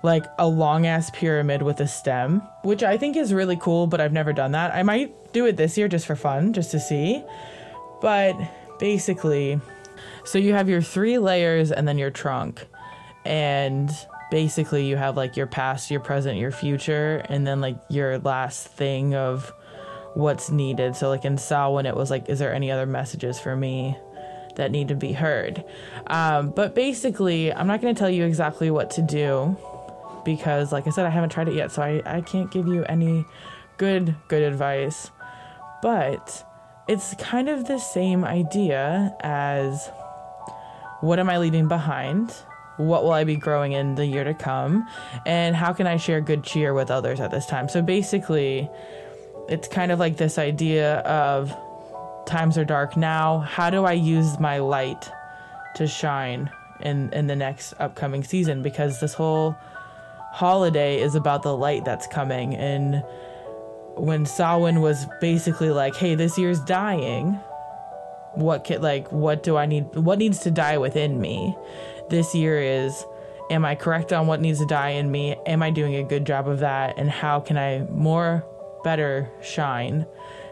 [0.05, 3.99] like a long ass pyramid with a stem, which I think is really cool, but
[3.99, 4.73] I've never done that.
[4.73, 7.21] I might do it this year just for fun, just to see.
[8.01, 8.35] But
[8.79, 9.59] basically,
[10.23, 12.65] so you have your three layers and then your trunk.
[13.25, 13.89] And
[14.31, 18.67] basically, you have like your past, your present, your future, and then like your last
[18.67, 19.51] thing of
[20.13, 20.95] what's needed.
[20.95, 23.97] So, like in Samhain, it was like, is there any other messages for me?
[24.55, 25.65] That need to be heard.
[26.07, 29.57] Um, but basically, I'm not going to tell you exactly what to do
[30.25, 32.83] because like I said I haven't tried it yet so I, I can't give you
[32.85, 33.25] any
[33.77, 35.11] good good advice.
[35.81, 36.43] But
[36.87, 39.89] it's kind of the same idea as
[41.01, 42.31] what am I leaving behind?
[42.77, 44.87] What will I be growing in the year to come?
[45.25, 47.69] And how can I share good cheer with others at this time?
[47.69, 48.69] So basically
[49.47, 51.55] it's kind of like this idea of
[52.25, 53.39] times are dark now.
[53.39, 55.09] How do I use my light
[55.75, 56.49] to shine
[56.81, 58.61] in in the next upcoming season?
[58.61, 59.55] Because this whole
[60.35, 62.55] holiday is about the light that's coming.
[62.55, 63.01] And
[63.95, 67.39] when Samhain was basically like, "Hey, this year's dying.
[68.33, 69.95] What can like what do I need?
[69.95, 71.55] What needs to die within me?"
[72.09, 73.05] This year is,
[73.49, 75.37] am I correct on what needs to die in me?
[75.45, 76.97] Am I doing a good job of that?
[76.97, 78.45] And how can I more
[78.83, 80.05] better shine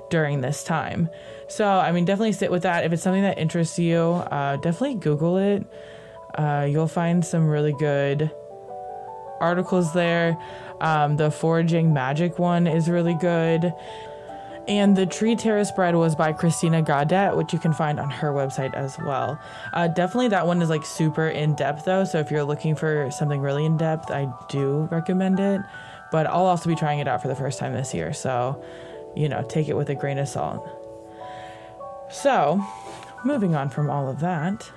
[0.10, 1.10] during this time?
[1.48, 2.86] So, I mean, definitely sit with that.
[2.86, 5.64] If it's something that interests you, uh, definitely Google it.
[6.36, 8.32] Uh, you'll find some really good
[9.44, 10.38] articles there.
[10.82, 13.74] Um, the Foraging Magic one is really good.
[14.68, 18.32] And the Tree Tarot Spread was by Christina Gaudet, which you can find on her
[18.32, 19.38] website as well.
[19.74, 22.06] Uh, definitely that one is like super in depth though.
[22.06, 25.62] So if you're looking for something really in depth, I do recommend it.
[26.12, 28.14] But I'll also be trying it out for the first time this year.
[28.14, 28.64] So,
[29.16, 30.66] you know, take it with a grain of salt.
[32.10, 32.64] So,
[33.26, 34.70] moving on from all of that,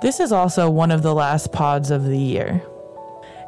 [0.00, 2.62] this is also one of the last pods of the year.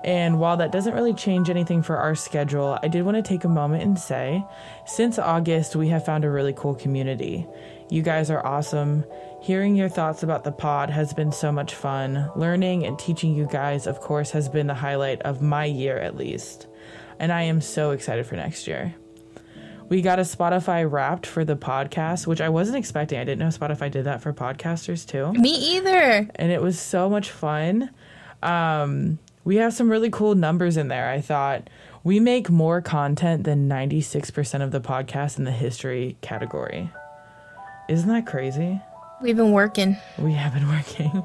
[0.04, 3.44] And while that doesn't really change anything for our schedule, I did want to take
[3.44, 4.44] a moment and say
[4.86, 7.46] since August, we have found a really cool community.
[7.90, 9.04] You guys are awesome.
[9.42, 12.30] Hearing your thoughts about the pod has been so much fun.
[12.36, 16.16] Learning and teaching you guys, of course, has been the highlight of my year at
[16.16, 16.66] least.
[17.18, 18.94] And I am so excited for next year.
[19.90, 23.18] We got a Spotify wrapped for the podcast, which I wasn't expecting.
[23.18, 25.32] I didn't know Spotify did that for podcasters too.
[25.32, 26.30] Me either.
[26.36, 27.90] And it was so much fun.
[28.40, 31.08] Um, we have some really cool numbers in there.
[31.10, 31.68] I thought
[32.04, 36.90] we make more content than 96% of the podcasts in the history category.
[37.88, 38.80] Isn't that crazy?
[39.22, 39.96] We've been working.
[40.18, 41.24] We have been working.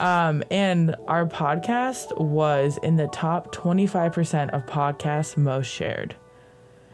[0.00, 6.16] um, and our podcast was in the top 25% of podcasts most shared.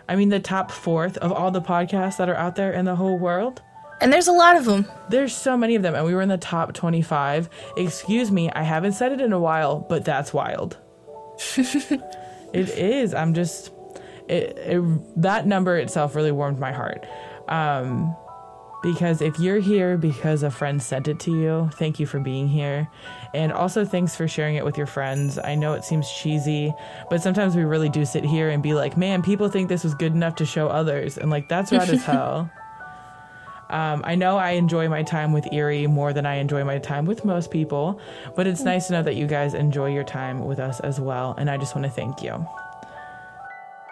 [0.08, 2.96] I mean, the top fourth of all the podcasts that are out there in the
[2.96, 3.62] whole world.
[4.00, 4.86] And there's a lot of them.
[5.08, 7.50] There's so many of them, and we were in the top 25.
[7.76, 10.78] Excuse me, I haven't said it in a while, but that's wild.
[11.56, 13.14] it is.
[13.14, 13.72] I'm just.
[14.28, 17.04] It, it, that number itself really warmed my heart.
[17.48, 18.16] Um,
[18.82, 22.48] because if you're here because a friend sent it to you, thank you for being
[22.48, 22.88] here.
[23.34, 25.38] And also, thanks for sharing it with your friends.
[25.38, 26.72] I know it seems cheesy,
[27.10, 29.94] but sometimes we really do sit here and be like, man, people think this was
[29.94, 31.18] good enough to show others.
[31.18, 32.50] And like, that's rad as hell.
[33.70, 37.06] Um, I know I enjoy my time with Eerie more than I enjoy my time
[37.06, 38.00] with most people,
[38.34, 41.34] but it's nice to know that you guys enjoy your time with us as well.
[41.38, 42.46] And I just want to thank you.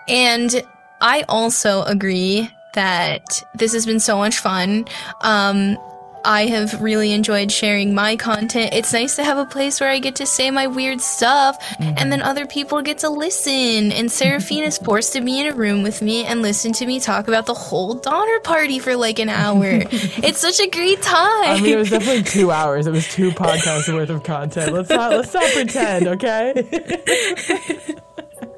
[0.09, 0.63] And
[1.01, 4.87] I also agree that this has been so much fun.
[5.21, 5.77] Um,
[6.25, 8.73] I have really enjoyed sharing my content.
[8.73, 11.95] It's nice to have a place where I get to say my weird stuff mm-hmm.
[11.97, 13.93] and then other people get to listen.
[13.93, 17.01] And Seraphine is forced to be in a room with me and listen to me
[17.01, 19.65] talk about the whole Donner Party for like an hour.
[19.93, 21.51] it's such a great time.
[21.51, 22.87] I mean, it was definitely two hours.
[22.87, 24.73] It was two podcasts worth of content.
[24.73, 27.95] Let's not let's not pretend, okay?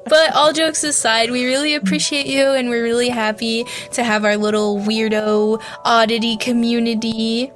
[0.05, 4.37] But all jokes aside, we really appreciate you and we're really happy to have our
[4.37, 7.51] little weirdo oddity community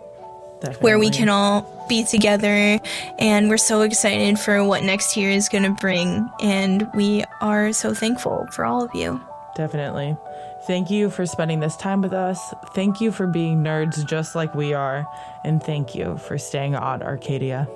[0.61, 0.83] Definitely.
[0.83, 2.79] where we can all be together.
[3.19, 6.29] And we're so excited for what next year is going to bring.
[6.41, 9.21] And we are so thankful for all of you.
[9.55, 10.17] Definitely.
[10.67, 12.53] Thank you for spending this time with us.
[12.73, 15.05] Thank you for being nerds just like we are.
[15.43, 17.67] And thank you for staying odd, Arcadia.